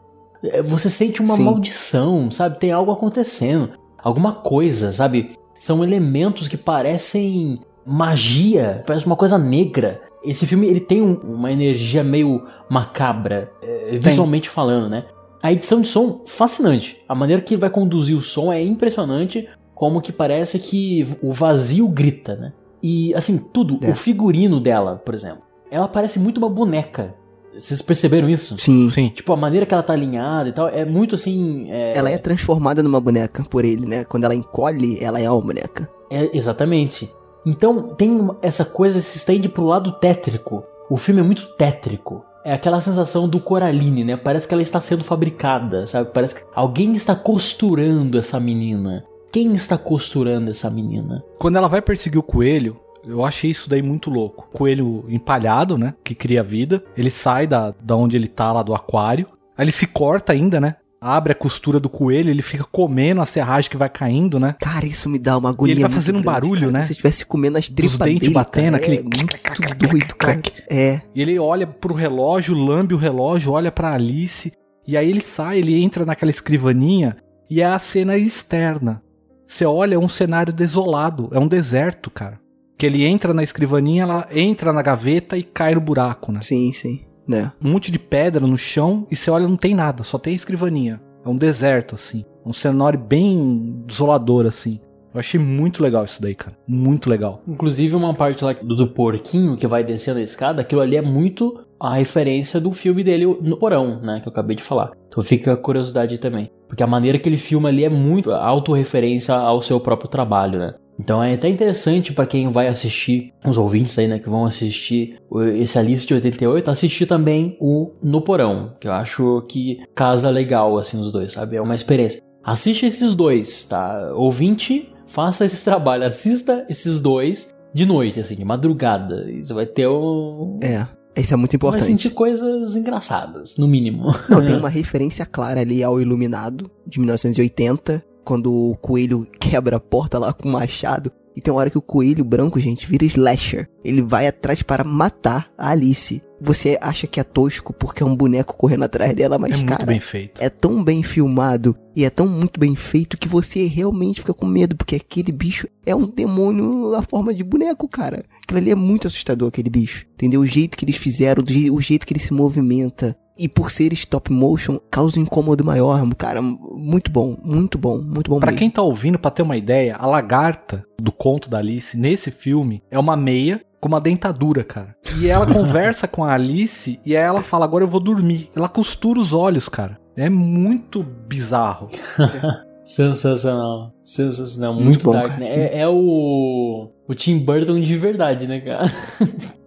[0.42, 1.44] É, Você sente uma Sim.
[1.44, 2.60] maldição, sabe?
[2.60, 3.70] Tem algo acontecendo.
[3.98, 5.32] Alguma coisa, sabe?
[5.58, 10.00] São elementos que parecem magia, parece uma coisa negra.
[10.22, 15.04] Esse filme ele tem um- uma energia meio macabra, é, visualmente falando, né?
[15.42, 16.98] A edição de som fascinante.
[17.08, 21.88] A maneira que vai conduzir o som é impressionante, como que parece que o vazio
[21.88, 22.52] grita, né?
[22.82, 23.90] E assim, tudo, É.
[23.90, 25.42] o figurino dela, por exemplo.
[25.70, 27.14] Ela parece muito uma boneca.
[27.56, 28.56] Vocês perceberam isso?
[28.58, 28.90] Sim.
[28.90, 29.08] Sim.
[29.08, 31.66] Tipo, a maneira que ela tá alinhada e tal, é muito assim.
[31.70, 34.04] É, Ela é transformada numa boneca por ele, né?
[34.04, 35.88] Quando ela encolhe, ela é uma boneca.
[36.10, 37.10] É, exatamente.
[37.44, 40.64] Então tem essa coisa se estende pro lado tétrico.
[40.90, 42.24] O filme é muito tétrico.
[42.44, 44.16] É aquela sensação do Coraline, né?
[44.16, 46.10] Parece que ela está sendo fabricada, sabe?
[46.12, 49.04] Parece que alguém está costurando essa menina.
[49.30, 51.22] Quem está costurando essa menina?
[51.38, 54.48] Quando ela vai perseguir o coelho, eu achei isso daí muito louco.
[54.52, 55.94] Coelho empalhado, né?
[56.02, 56.82] Que cria vida.
[56.96, 59.26] Ele sai da, da onde ele tá, lá do aquário.
[59.56, 60.76] Aí ele se corta ainda, né?
[61.00, 64.56] Abre a costura do coelho, ele fica comendo a serragem que vai caindo, né?
[64.60, 65.72] Cara, isso me dá uma agonia.
[65.72, 66.72] E ele vai muito fazendo um grande, barulho, cara.
[66.72, 66.82] né?
[66.82, 70.42] Se estivesse comendo as tripas dentes dele, batendo, cara, aquele É muito doido, cara.
[70.68, 71.00] É.
[71.14, 74.52] E ele olha pro relógio, lambe o relógio, olha pra Alice.
[74.86, 77.16] E aí ele sai, ele entra naquela escrivaninha
[77.48, 79.02] e é a cena externa.
[79.46, 82.38] Você olha, é um cenário desolado, é um deserto, cara.
[82.76, 86.40] Que ele entra na escrivaninha, ela entra na gaveta e cai no buraco, né?
[86.42, 87.07] Sim, sim.
[87.28, 87.52] Né?
[87.62, 90.98] Um monte de pedra no chão e você olha, não tem nada, só tem escrivaninha.
[91.24, 92.24] É um deserto, assim.
[92.44, 94.80] Um cenário bem desolador, assim.
[95.12, 96.56] Eu achei muito legal isso daí, cara.
[96.66, 97.42] Muito legal.
[97.46, 101.02] Inclusive uma parte lá do, do porquinho que vai descendo a escada, aquilo ali é
[101.02, 104.20] muito a referência do filme dele no porão, né?
[104.20, 104.92] Que eu acabei de falar.
[105.08, 106.50] Então fica a curiosidade também.
[106.66, 110.74] Porque a maneira que ele filma ali é muito autorreferência ao seu próprio trabalho, né?
[110.98, 115.20] Então é até interessante pra quem vai assistir, os ouvintes aí, né, que vão assistir
[115.54, 120.76] esse Alice de 88, assistir também o No Porão, que eu acho que casa legal,
[120.76, 121.56] assim, os dois, sabe?
[121.56, 122.20] É uma experiência.
[122.42, 124.12] Assiste esses dois, tá?
[124.14, 129.26] Ouvinte, faça esse trabalho, assista esses dois de noite, assim, de madrugada.
[129.42, 130.58] Você vai ter um.
[130.62, 130.86] É.
[131.16, 131.84] Isso é muito Vai importante.
[131.84, 134.12] sentir coisas engraçadas, no mínimo.
[134.28, 139.80] Não, tem uma referência clara ali ao Iluminado, de 1980, quando o coelho quebra a
[139.80, 141.10] porta lá com o machado.
[141.34, 143.70] E tem uma hora que o coelho branco, gente, vira slasher.
[143.82, 146.22] Ele vai atrás para matar a Alice.
[146.40, 149.68] Você acha que é tosco porque é um boneco correndo atrás dela, mas, é muito
[149.68, 150.40] cara, bem feito.
[150.42, 154.46] é tão bem filmado e é tão muito bem feito que você realmente fica com
[154.46, 158.22] medo, porque aquele bicho é um demônio na forma de boneco, cara.
[158.42, 160.06] Aquilo ali é muito assustador, aquele bicho.
[160.14, 160.40] Entendeu?
[160.42, 163.16] O jeito que eles fizeram, o jeito que ele se movimenta.
[163.40, 166.42] E por ser stop motion, causa um incômodo maior, cara.
[166.42, 168.58] Muito bom, muito bom, muito bom Pra mesmo.
[168.58, 172.82] quem tá ouvindo, pra ter uma ideia, a lagarta do conto da Alice nesse filme
[172.90, 174.94] é uma meia com uma dentadura, cara.
[175.20, 178.50] E ela conversa com a Alice e aí ela fala: Agora eu vou dormir.
[178.54, 179.98] Ela costura os olhos, cara.
[180.16, 181.86] É muito bizarro.
[182.84, 183.92] Sensacional.
[184.02, 184.72] Sensacional.
[184.72, 185.40] Muito, Muito bom, dark, cara.
[185.40, 185.50] né?
[185.50, 186.90] É, é o.
[187.06, 188.90] O Tim Burton de verdade, né, cara?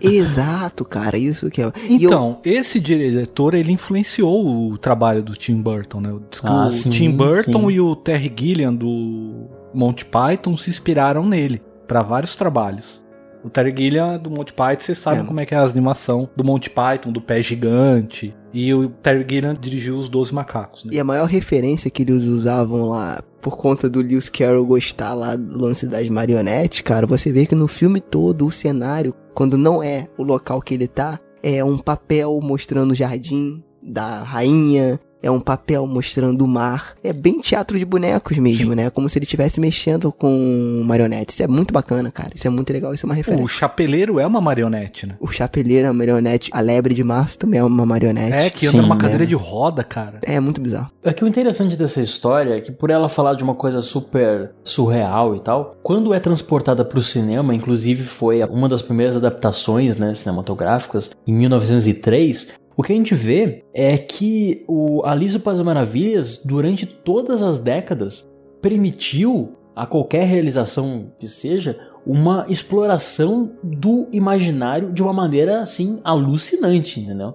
[0.00, 1.70] Exato, cara, isso que é.
[1.88, 6.18] E eu- Então, esse diretor, ele influenciou o trabalho do Tim Burton, né?
[6.42, 7.70] Ah, o sim, Tim Burton sim.
[7.72, 11.60] e o Terry Gilliam do Monty Python se inspiraram nele
[11.90, 13.02] para vários trabalhos.
[13.42, 15.24] O Terry Gilliam do Monty Python, vocês sabem É.
[15.24, 18.32] como é que é a animação do Monty Python, do pé gigante.
[18.54, 20.92] E o Terry Gilliam dirigiu os Doze Macacos, né?
[20.94, 25.34] E a maior referência que eles usavam lá, por conta do Lewis Carroll gostar lá
[25.34, 29.82] do lance das marionetes, cara, você vê que no filme todo, o cenário, quando não
[29.82, 35.30] é o local que ele tá, é um papel mostrando o jardim da rainha, é
[35.30, 36.94] um papel mostrando o mar.
[37.02, 38.90] É bem teatro de bonecos mesmo, né?
[38.90, 41.34] Como se ele estivesse mexendo com marionetes.
[41.34, 42.30] Isso é muito bacana, cara.
[42.34, 43.44] Isso é muito legal, isso é uma referência.
[43.44, 45.16] O Chapeleiro é uma marionete, né?
[45.20, 48.32] O Chapeleiro é uma marionete, a Lebre de Março também é uma marionete.
[48.32, 49.00] É, que anda Sim, numa né?
[49.00, 50.20] cadeira de roda, cara.
[50.22, 50.90] É muito bizarro.
[51.02, 54.52] É que o interessante dessa história é que por ela falar de uma coisa super
[54.64, 59.96] surreal e tal, quando é transportada para o cinema, inclusive foi uma das primeiras adaptações
[59.96, 65.58] né, cinematográficas em 1903, o que a gente vê é que o Alice no País
[65.58, 68.28] das Maravilhas, durante todas as décadas,
[68.62, 77.00] permitiu a qualquer realização que seja uma exploração do imaginário de uma maneira assim alucinante,
[77.00, 77.34] entendeu?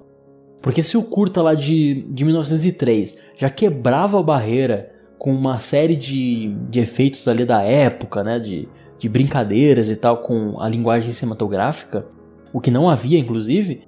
[0.61, 5.95] Porque se o curta lá de, de 1903 já quebrava a barreira com uma série
[5.95, 8.39] de, de efeitos ali da época, né?
[8.39, 8.67] De,
[8.97, 12.07] de brincadeiras e tal com a linguagem cinematográfica,
[12.51, 13.83] o que não havia, inclusive,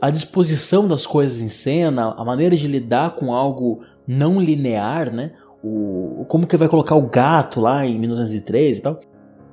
[0.00, 5.32] a disposição das coisas em cena, a maneira de lidar com algo não linear, né?
[5.62, 8.98] O, como que vai colocar o gato lá em 1903 e tal.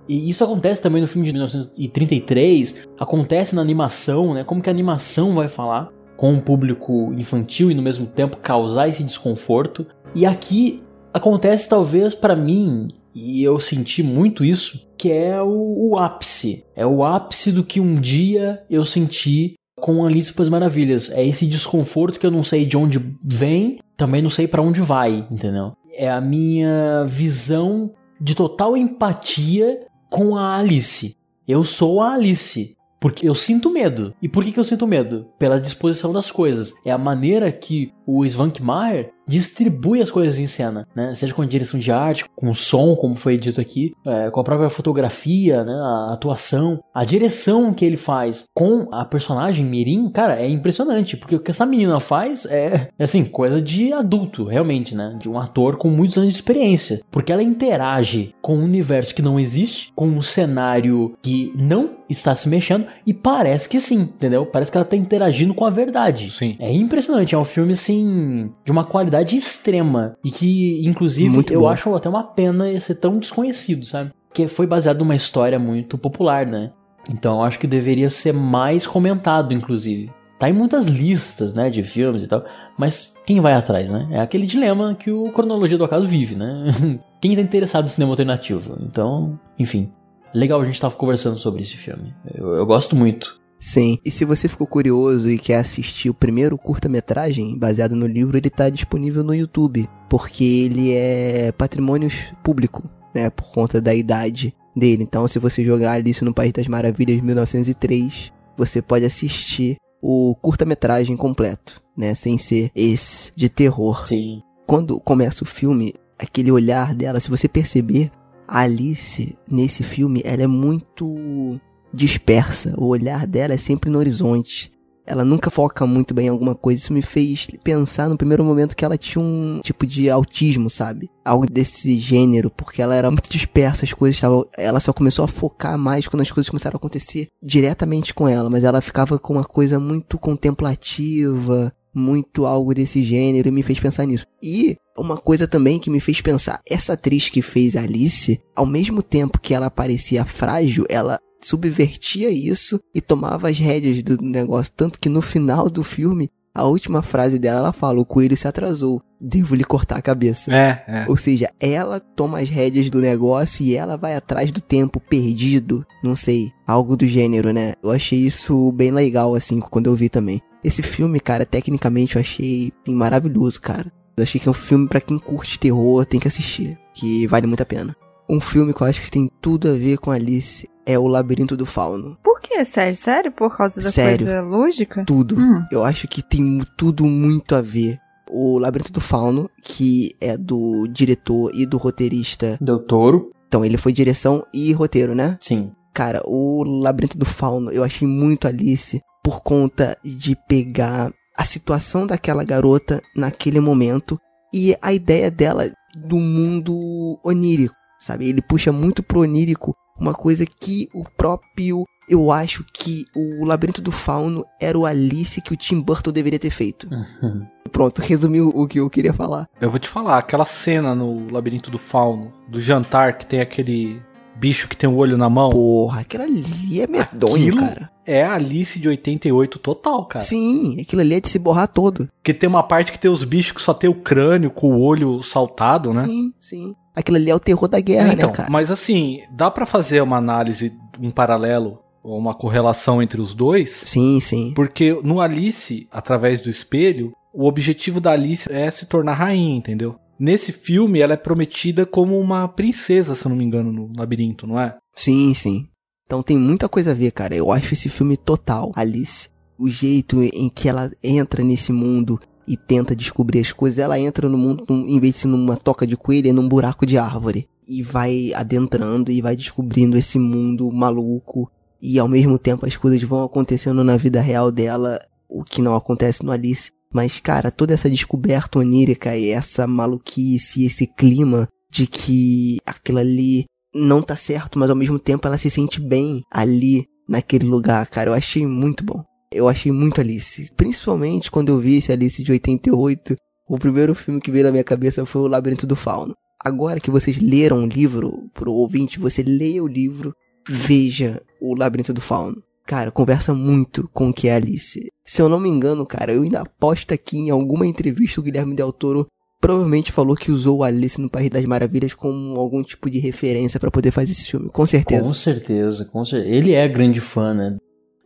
[0.08, 4.43] E isso acontece também no filme de 1933, acontece na animação, né?
[4.43, 8.88] Como que a animação vai falar com um público infantil e no mesmo tempo causar
[8.88, 9.86] esse desconforto.
[10.16, 10.82] E aqui
[11.14, 16.66] acontece talvez para mim, e eu senti muito isso, que é o, o ápice.
[16.76, 21.11] É o ápice do que um dia eu senti com Alice para as Maravilhas.
[21.11, 24.82] É esse desconforto que eu não sei de onde vem, também não sei para onde
[24.82, 25.73] vai, entendeu?
[25.93, 31.15] É a minha visão de total empatia com a Alice.
[31.47, 32.75] Eu sou a Alice.
[32.99, 34.13] Porque eu sinto medo.
[34.21, 35.28] E por que, que eu sinto medo?
[35.38, 36.73] Pela disposição das coisas.
[36.84, 41.13] É a maneira que o Svankmajer distribui as coisas em cena, né?
[41.15, 44.39] Seja com a direção de arte, com o som, como foi dito aqui, é, com
[44.39, 45.73] a própria fotografia, né?
[45.73, 51.17] A atuação, a direção que ele faz com a personagem Mirim, cara, é impressionante.
[51.17, 55.17] Porque o que essa menina faz é, é assim, coisa de adulto, realmente, né?
[55.19, 57.01] De um ator com muitos anos de experiência.
[57.11, 62.36] Porque ela interage com um universo que não existe, com um cenário que não está
[62.36, 64.45] se mexendo e parece que sim, entendeu?
[64.45, 66.32] Parece que ela está interagindo com a verdade.
[66.32, 66.55] Sim.
[66.59, 71.61] É impressionante, é um filme assim de uma qualidade extrema e que inclusive Muito eu
[71.61, 71.70] bom.
[71.70, 74.11] acho até uma pena ser tão desconhecido, sabe?
[74.28, 76.72] Porque foi baseado numa história muito popular, né?
[77.09, 80.11] Então eu acho que deveria ser mais comentado, inclusive.
[80.38, 82.45] Tá em muitas listas, né, de filmes e tal,
[82.78, 84.07] mas quem vai atrás, né?
[84.11, 86.65] É aquele dilema que o Cronologia do Acaso vive, né?
[87.20, 88.78] quem tá interessado no cinema alternativo?
[88.82, 89.91] Então, enfim.
[90.34, 92.13] Legal a gente tava conversando sobre esse filme.
[92.36, 93.39] Eu, eu gosto muito.
[93.60, 93.97] Sim.
[94.05, 98.49] E se você ficou curioso e quer assistir o primeiro curta-metragem baseado no livro, ele
[98.49, 102.10] tá disponível no YouTube, porque ele é patrimônio
[102.43, 102.84] público,
[103.14, 105.03] né, por conta da idade dele.
[105.03, 111.18] Então, se você jogar Alice no País das Maravilhas 1903, você pode assistir o curta-metragem
[111.18, 114.08] completo, né, sem ser esse de terror.
[114.08, 114.41] Sim.
[114.68, 118.12] quando começa o filme, aquele olhar dela, se você perceber,
[118.45, 121.60] a Alice nesse filme, ela é muito
[121.98, 122.74] dispersa.
[122.78, 124.72] O olhar dela é sempre no horizonte.
[125.06, 126.82] Ela nunca foca muito bem em alguma coisa.
[126.82, 131.10] Isso me fez pensar no primeiro momento que ela tinha um tipo de autismo, sabe?
[131.24, 134.45] Algo desse gênero, porque ela era muito dispersa, as coisas estavam.
[134.58, 138.50] Ela só começou a focar mais quando as coisas começaram a acontecer diretamente com ela,
[138.50, 143.80] mas ela ficava com uma coisa muito contemplativa, muito algo desse gênero e me fez
[143.80, 144.26] pensar nisso.
[144.43, 149.02] E uma coisa também que me fez pensar, essa atriz que fez Alice, ao mesmo
[149.02, 155.00] tempo que ela parecia frágil, ela subvertia isso e tomava as rédeas do negócio, tanto
[155.00, 159.02] que no final do filme, a última frase dela, ela fala: "O coelho se atrasou,
[159.22, 160.52] devo lhe cortar a cabeça".
[160.54, 161.06] É, é.
[161.08, 165.86] Ou seja, ela toma as rédeas do negócio e ela vai atrás do tempo perdido.
[166.04, 167.74] Não sei, algo do gênero, né?
[167.84, 170.42] Eu achei isso bem legal, assim, quando eu vi também.
[170.64, 173.92] Esse filme, cara, tecnicamente eu achei assim, maravilhoso, cara.
[174.18, 176.78] Eu achei que é um filme pra quem curte terror, tem que assistir.
[176.92, 177.96] Que vale muito a pena.
[178.30, 181.55] Um filme que eu acho que tem tudo a ver com Alice é O Labirinto
[181.55, 182.17] do Fauno.
[182.23, 182.63] Por que?
[182.65, 182.95] Sério?
[182.95, 183.32] Sério?
[183.32, 184.17] Por causa da Sério.
[184.25, 185.03] coisa lógica?
[185.05, 185.36] Tudo.
[185.39, 185.63] Hum.
[185.71, 187.97] Eu acho que tem tudo muito a ver.
[188.30, 192.57] O Labirinto do Fauno, que é do diretor e do roteirista.
[192.59, 195.38] Del Toro, Então, ele foi direção e roteiro, né?
[195.41, 195.71] sim.
[195.93, 202.05] Cara, o Labirinto do Fauno, eu achei muito Alice por conta de pegar a situação
[202.05, 204.19] daquela garota naquele momento
[204.53, 208.28] e a ideia dela do mundo onírico, sabe?
[208.30, 211.84] Ele puxa muito pro onírico uma coisa que o próprio.
[212.10, 216.39] Eu acho que o Labirinto do Fauno era o Alice que o Tim Burton deveria
[216.39, 216.88] ter feito.
[216.89, 217.45] Uhum.
[217.70, 219.45] Pronto, resumiu o que eu queria falar.
[219.60, 224.02] Eu vou te falar, aquela cena no Labirinto do Fauno, do jantar, que tem aquele
[224.38, 227.89] bicho que tem o olho na mão, Porra, aquilo ali é medonho, Aquilo- cara.
[228.06, 230.24] é a Alice de 88 total, cara.
[230.24, 232.08] Sim, aquilo ali é de se borrar todo.
[232.20, 234.80] Porque tem uma parte que tem os bichos que só tem o crânio com o
[234.82, 236.06] olho saltado, né?
[236.06, 236.76] Sim, sim.
[236.98, 238.50] Aquilo ali é o terror da guerra, então, né, cara?
[238.50, 243.84] mas assim, dá pra fazer uma análise, um paralelo, ou uma correlação entre os dois,
[243.86, 244.52] Sim, sim.
[244.56, 249.95] porque no Alice, através do espelho, o objetivo da Alice é se tornar rainha, entendeu?
[250.20, 254.48] Nesse filme, ela é prometida como uma princesa, se eu não me engano, no labirinto,
[254.48, 254.76] não é?
[254.95, 255.68] Sim, sim.
[256.08, 257.36] Então tem muita coisa a ver, cara.
[257.36, 259.30] Eu acho esse filme total, Alice.
[259.60, 264.30] O jeito em que ela entra nesse mundo e tenta descobrir as coisas, ela entra
[264.30, 267.48] no mundo, em vez de ser numa toca de coelho, é num buraco de árvore.
[267.68, 271.52] E vai adentrando e vai descobrindo esse mundo maluco.
[271.82, 275.76] E ao mesmo tempo as coisas vão acontecendo na vida real dela, o que não
[275.76, 276.72] acontece no Alice.
[276.93, 283.45] Mas, cara, toda essa descoberta onírica e essa maluquice, esse clima de que aquilo ali
[283.76, 288.10] não tá certo, mas ao mesmo tempo ela se sente bem ali naquele lugar, cara.
[288.10, 289.04] Eu achei muito bom.
[289.32, 290.49] Eu achei muito Alice.
[290.55, 293.15] Principalmente quando eu vi esse Alice de 88,
[293.47, 296.15] o primeiro filme que veio na minha cabeça foi O Labirinto do Fauno.
[296.43, 300.13] Agora que vocês leram o livro, pro ouvinte, você leia o livro,
[300.47, 302.41] veja O Labirinto do Fauno.
[302.65, 304.91] Cara, conversa muito com o que é Alice.
[305.05, 308.55] Se eu não me engano, cara, eu ainda aposto aqui em alguma entrevista o Guilherme
[308.55, 309.07] Del Toro
[309.39, 313.71] provavelmente falou que usou Alice no País das Maravilhas como algum tipo de referência pra
[313.71, 314.49] poder fazer esse filme.
[314.49, 315.03] Com certeza.
[315.03, 316.36] Com certeza, com certeza.
[316.36, 317.55] Ele é grande fã, né?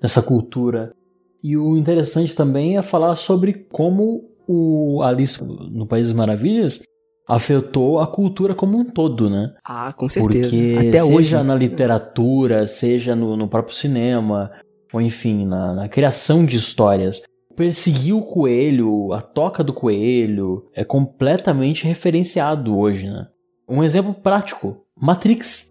[0.02, 0.94] Dessa cultura.
[1.44, 6.82] E o interessante também é falar sobre como o Alice no País das Maravilhas
[7.28, 9.54] afetou a cultura como um todo, né?
[9.66, 10.50] Ah, com certeza.
[10.50, 11.44] Porque Até seja hoje.
[11.44, 14.52] na literatura, seja no, no próprio cinema,
[14.92, 17.22] ou enfim, na, na criação de histórias.
[17.56, 23.28] Perseguir o coelho, a toca do coelho, é completamente referenciado hoje, né?
[23.68, 25.70] Um exemplo prático, Matrix.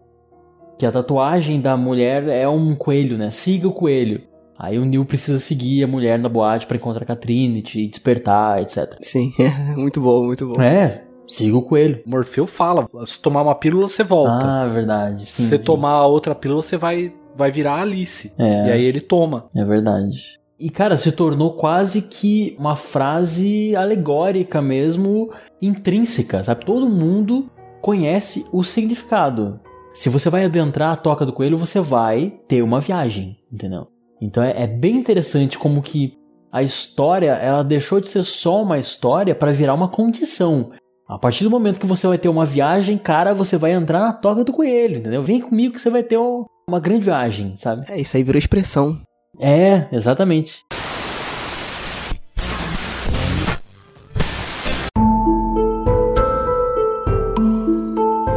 [0.79, 3.29] Que a tatuagem da mulher é um coelho, né?
[3.29, 4.23] Siga o coelho.
[4.61, 8.95] Aí o Neo precisa seguir a mulher na boate pra encontrar a Trinity, despertar, etc.
[9.01, 9.33] Sim,
[9.75, 10.61] muito bom, muito bom.
[10.61, 12.03] É, siga o coelho.
[12.05, 14.45] Morfeu fala, se tomar uma pílula, você volta.
[14.45, 15.25] Ah, verdade.
[15.25, 15.63] se Sim, você sim.
[15.63, 18.31] tomar a outra pílula, você vai, vai virar Alice.
[18.37, 18.67] É.
[18.67, 19.49] E aí ele toma.
[19.55, 20.39] É verdade.
[20.59, 26.63] E, cara, se tornou quase que uma frase alegórica mesmo, intrínseca, sabe?
[26.63, 27.49] Todo mundo
[27.81, 29.59] conhece o significado.
[29.91, 33.87] Se você vai adentrar a toca do coelho, você vai ter uma viagem, entendeu?
[34.21, 36.13] Então é, é bem interessante como que
[36.51, 40.71] a história, ela deixou de ser só uma história para virar uma condição.
[41.07, 44.13] A partir do momento que você vai ter uma viagem, cara, você vai entrar na
[44.13, 45.23] toca do coelho, entendeu?
[45.23, 47.85] Vem comigo que você vai ter um- uma grande viagem, sabe?
[47.89, 48.99] É, isso aí virou expressão.
[49.39, 50.59] É, exatamente.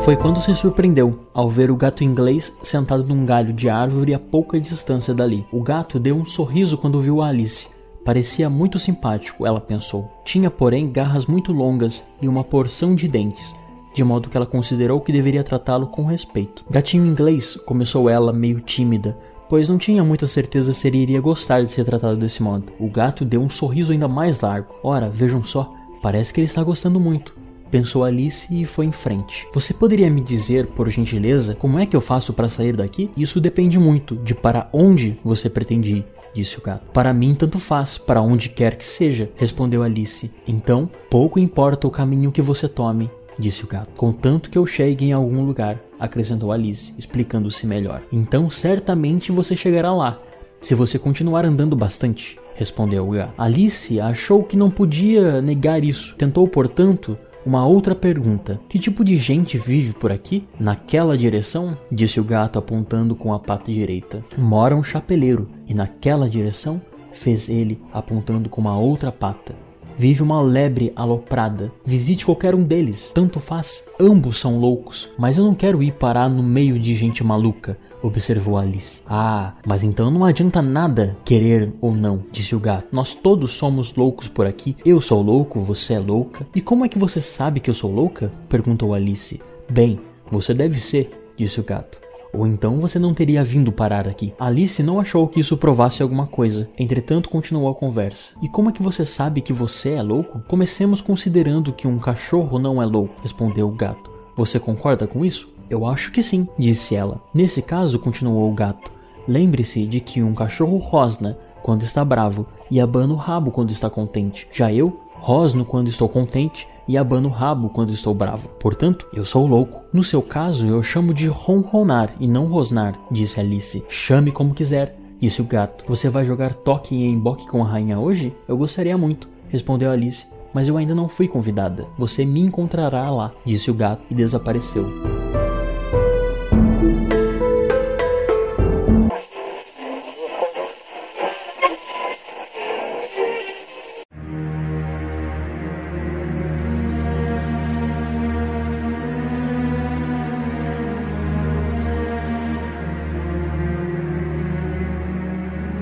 [0.04, 4.18] Foi quando se surpreendeu ao ver o gato inglês sentado num galho de árvore a
[4.18, 5.46] pouca distância dali.
[5.50, 7.68] O gato deu um sorriso quando viu a Alice.
[8.04, 10.12] Parecia muito simpático, ela pensou.
[10.22, 13.54] Tinha, porém, garras muito longas e uma porção de dentes,
[13.94, 16.66] de modo que ela considerou que deveria tratá-lo com respeito.
[16.68, 19.16] Gatinho inglês, começou ela, meio tímida,
[19.48, 22.74] pois não tinha muita certeza se ele iria gostar de ser tratado desse modo.
[22.78, 24.74] O gato deu um sorriso ainda mais largo.
[24.82, 25.72] Ora, vejam só,
[26.02, 27.43] parece que ele está gostando muito.
[27.74, 29.48] Pensou Alice e foi em frente.
[29.52, 33.10] Você poderia me dizer, por gentileza, como é que eu faço para sair daqui?
[33.16, 36.88] Isso depende muito de para onde você pretende ir, disse o gato.
[36.92, 40.30] Para mim, tanto faz, para onde quer que seja, respondeu Alice.
[40.46, 43.90] Então, pouco importa o caminho que você tome, disse o gato.
[43.96, 48.02] Contanto que eu chegue em algum lugar, acrescentou Alice, explicando-se melhor.
[48.12, 50.22] Então, certamente você chegará lá,
[50.60, 53.34] se você continuar andando bastante, respondeu o gato.
[53.36, 56.14] Alice achou que não podia negar isso.
[56.14, 60.46] Tentou, portanto, uma outra pergunta: Que tipo de gente vive por aqui?
[60.58, 61.76] Naquela direção?
[61.90, 64.24] disse o gato apontando com a pata direita.
[64.36, 66.80] Mora um chapeleiro, e naquela direção?
[67.14, 69.54] fez ele apontando com uma outra pata.
[69.96, 71.70] vive uma lebre aloprada.
[71.84, 73.84] Visite qualquer um deles, tanto faz.
[74.00, 77.78] Ambos são loucos, mas eu não quero ir parar no meio de gente maluca.
[78.04, 79.00] Observou Alice.
[79.06, 82.88] Ah, mas então não adianta nada querer ou não, disse o gato.
[82.92, 84.76] Nós todos somos loucos por aqui.
[84.84, 86.46] Eu sou louco, você é louca.
[86.54, 88.30] E como é que você sabe que eu sou louca?
[88.46, 89.40] perguntou Alice.
[89.70, 89.98] Bem,
[90.30, 91.98] você deve ser, disse o gato.
[92.30, 94.34] Ou então você não teria vindo parar aqui.
[94.38, 98.32] Alice não achou que isso provasse alguma coisa, entretanto continuou a conversa.
[98.42, 100.42] E como é que você sabe que você é louco?
[100.46, 104.12] Comecemos considerando que um cachorro não é louco, respondeu o gato.
[104.36, 105.53] Você concorda com isso?
[105.68, 107.20] Eu acho que sim, disse ela.
[107.32, 108.90] Nesse caso, continuou o gato,
[109.26, 113.88] lembre-se de que um cachorro rosna quando está bravo e abana o rabo quando está
[113.88, 114.46] contente.
[114.52, 118.48] Já eu rosno quando estou contente e abano o rabo quando estou bravo.
[118.60, 119.82] Portanto, eu sou louco.
[119.92, 123.82] No seu caso, eu chamo de ronronar e não rosnar, disse Alice.
[123.88, 125.84] Chame como quiser, disse o gato.
[125.88, 128.36] Você vai jogar toque em emboque com a rainha hoje?
[128.46, 130.26] Eu gostaria muito, respondeu Alice.
[130.52, 131.86] Mas eu ainda não fui convidada.
[131.98, 134.86] Você me encontrará lá, disse o gato e desapareceu.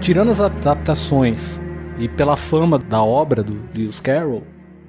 [0.02, 1.62] Tirando as adaptações
[1.96, 4.42] e pela fama da obra do Lewis Carroll,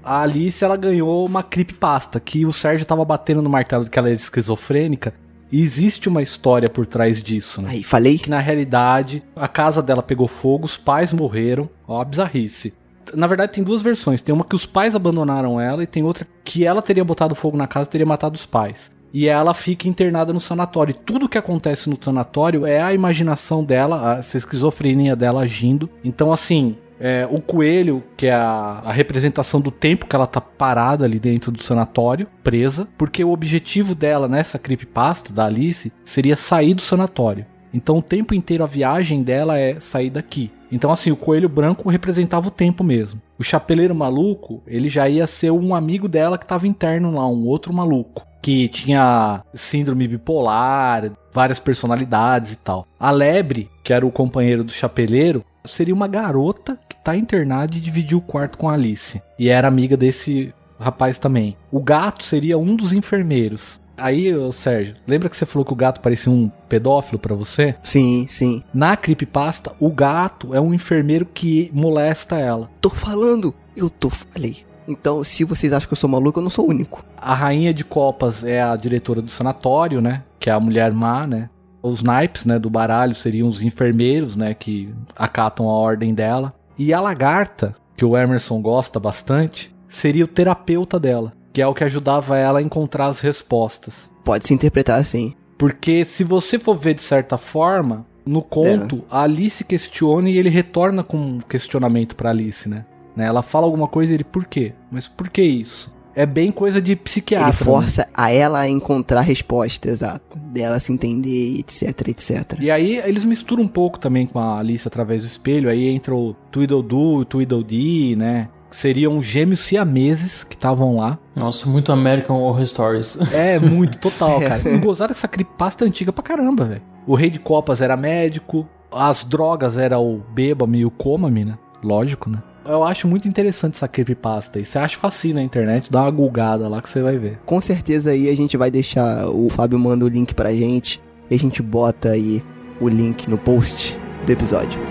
[0.04, 4.00] a Alice ela ganhou uma creepypasta que o Sérgio tava batendo no martelo de que
[4.00, 5.14] ela era esquizofrênica.
[5.52, 7.70] E existe uma história por trás disso, né?
[7.70, 8.18] Aí, falei.
[8.18, 11.70] Que na realidade a casa dela pegou fogo, os pais morreram.
[11.88, 12.74] Ó, a bizarrice.
[13.14, 14.20] Na verdade, tem duas versões.
[14.20, 17.56] Tem uma que os pais abandonaram ela e tem outra que ela teria botado fogo
[17.56, 18.90] na casa e teria matado os pais.
[19.14, 20.92] E ela fica internada no sanatório.
[20.92, 25.88] E tudo que acontece no sanatório é a imaginação dela, essa esquizofrenia dela agindo.
[26.04, 30.40] Então, assim, é, o coelho, que é a, a, representação do tempo que ela tá
[30.40, 36.36] parada ali dentro do sanatório, presa, porque o objetivo dela nessa creepypasta da Alice seria
[36.36, 37.46] sair do sanatório.
[37.74, 40.52] Então o tempo inteiro a viagem dela é sair daqui.
[40.72, 43.22] Então assim, o coelho branco representava o tempo mesmo.
[43.38, 47.46] O chapeleiro maluco, ele já ia ser um amigo dela que estava interno lá, um
[47.46, 52.86] outro maluco que tinha síndrome bipolar, várias personalidades e tal.
[53.00, 57.80] A lebre, que era o companheiro do chapeleiro, seria uma garota que tá internada e
[57.80, 59.22] dividiu o quarto com a Alice.
[59.40, 61.56] E era amiga desse rapaz também.
[61.72, 63.80] O gato seria um dos enfermeiros.
[63.98, 67.76] Aí, Sérgio, lembra que você falou que o gato parecia um pedófilo para você?
[67.84, 68.64] Sim, sim.
[68.74, 72.70] Na creepypasta, o gato é um enfermeiro que molesta ela.
[72.82, 74.66] Tô falando, eu tô falei.
[74.88, 77.06] Então, se vocês acham que eu sou maluco, eu não sou o único.
[77.18, 80.24] A rainha de copas é a diretora do sanatório, né?
[80.40, 81.50] Que é a mulher má, né?
[81.82, 86.54] Os naipes, né, do baralho seriam os enfermeiros, né, que acatam a ordem dela.
[86.78, 91.74] E a lagarta, que o Emerson gosta bastante, seria o terapeuta dela, que é o
[91.74, 94.10] que ajudava ela a encontrar as respostas.
[94.26, 95.34] Pode se interpretar assim.
[95.58, 99.00] Porque se você for ver de certa forma, no conto, é.
[99.10, 102.86] a Alice questiona e ele retorna com um questionamento para Alice, né?
[103.16, 103.26] Né?
[103.26, 104.74] Ela fala alguma coisa e ele, por quê?
[104.92, 105.94] Mas por que isso?
[106.16, 107.50] É bem coisa de psiquiatra.
[107.50, 108.08] Ele força né?
[108.14, 110.38] a ela a encontrar a resposta, exato.
[110.38, 112.58] Dela se entender, etc, etc.
[112.60, 115.70] E aí eles misturam um pouco também com a Alice através do espelho.
[115.70, 118.50] Aí entra o Tweedledoo, o Tweedledee, né?
[118.74, 121.20] Seriam gêmeos siameses que estavam lá.
[121.36, 123.20] Nossa, muito American Horror Stories.
[123.32, 124.68] É, muito, total, cara.
[124.68, 126.82] E gozaram essa creepypasta antiga pra caramba, velho.
[127.06, 131.58] O rei de copas era médico, as drogas era o bêbame e o coma-me, né?
[131.84, 132.42] Lógico, né?
[132.66, 134.60] Eu acho muito interessante essa creepypasta.
[134.60, 137.40] E você acha facinho na internet, dá uma gulgada lá que você vai ver.
[137.46, 141.36] Com certeza aí a gente vai deixar, o Fábio manda o link pra gente e
[141.36, 142.44] a gente bota aí
[142.82, 144.82] o link no post do episódio.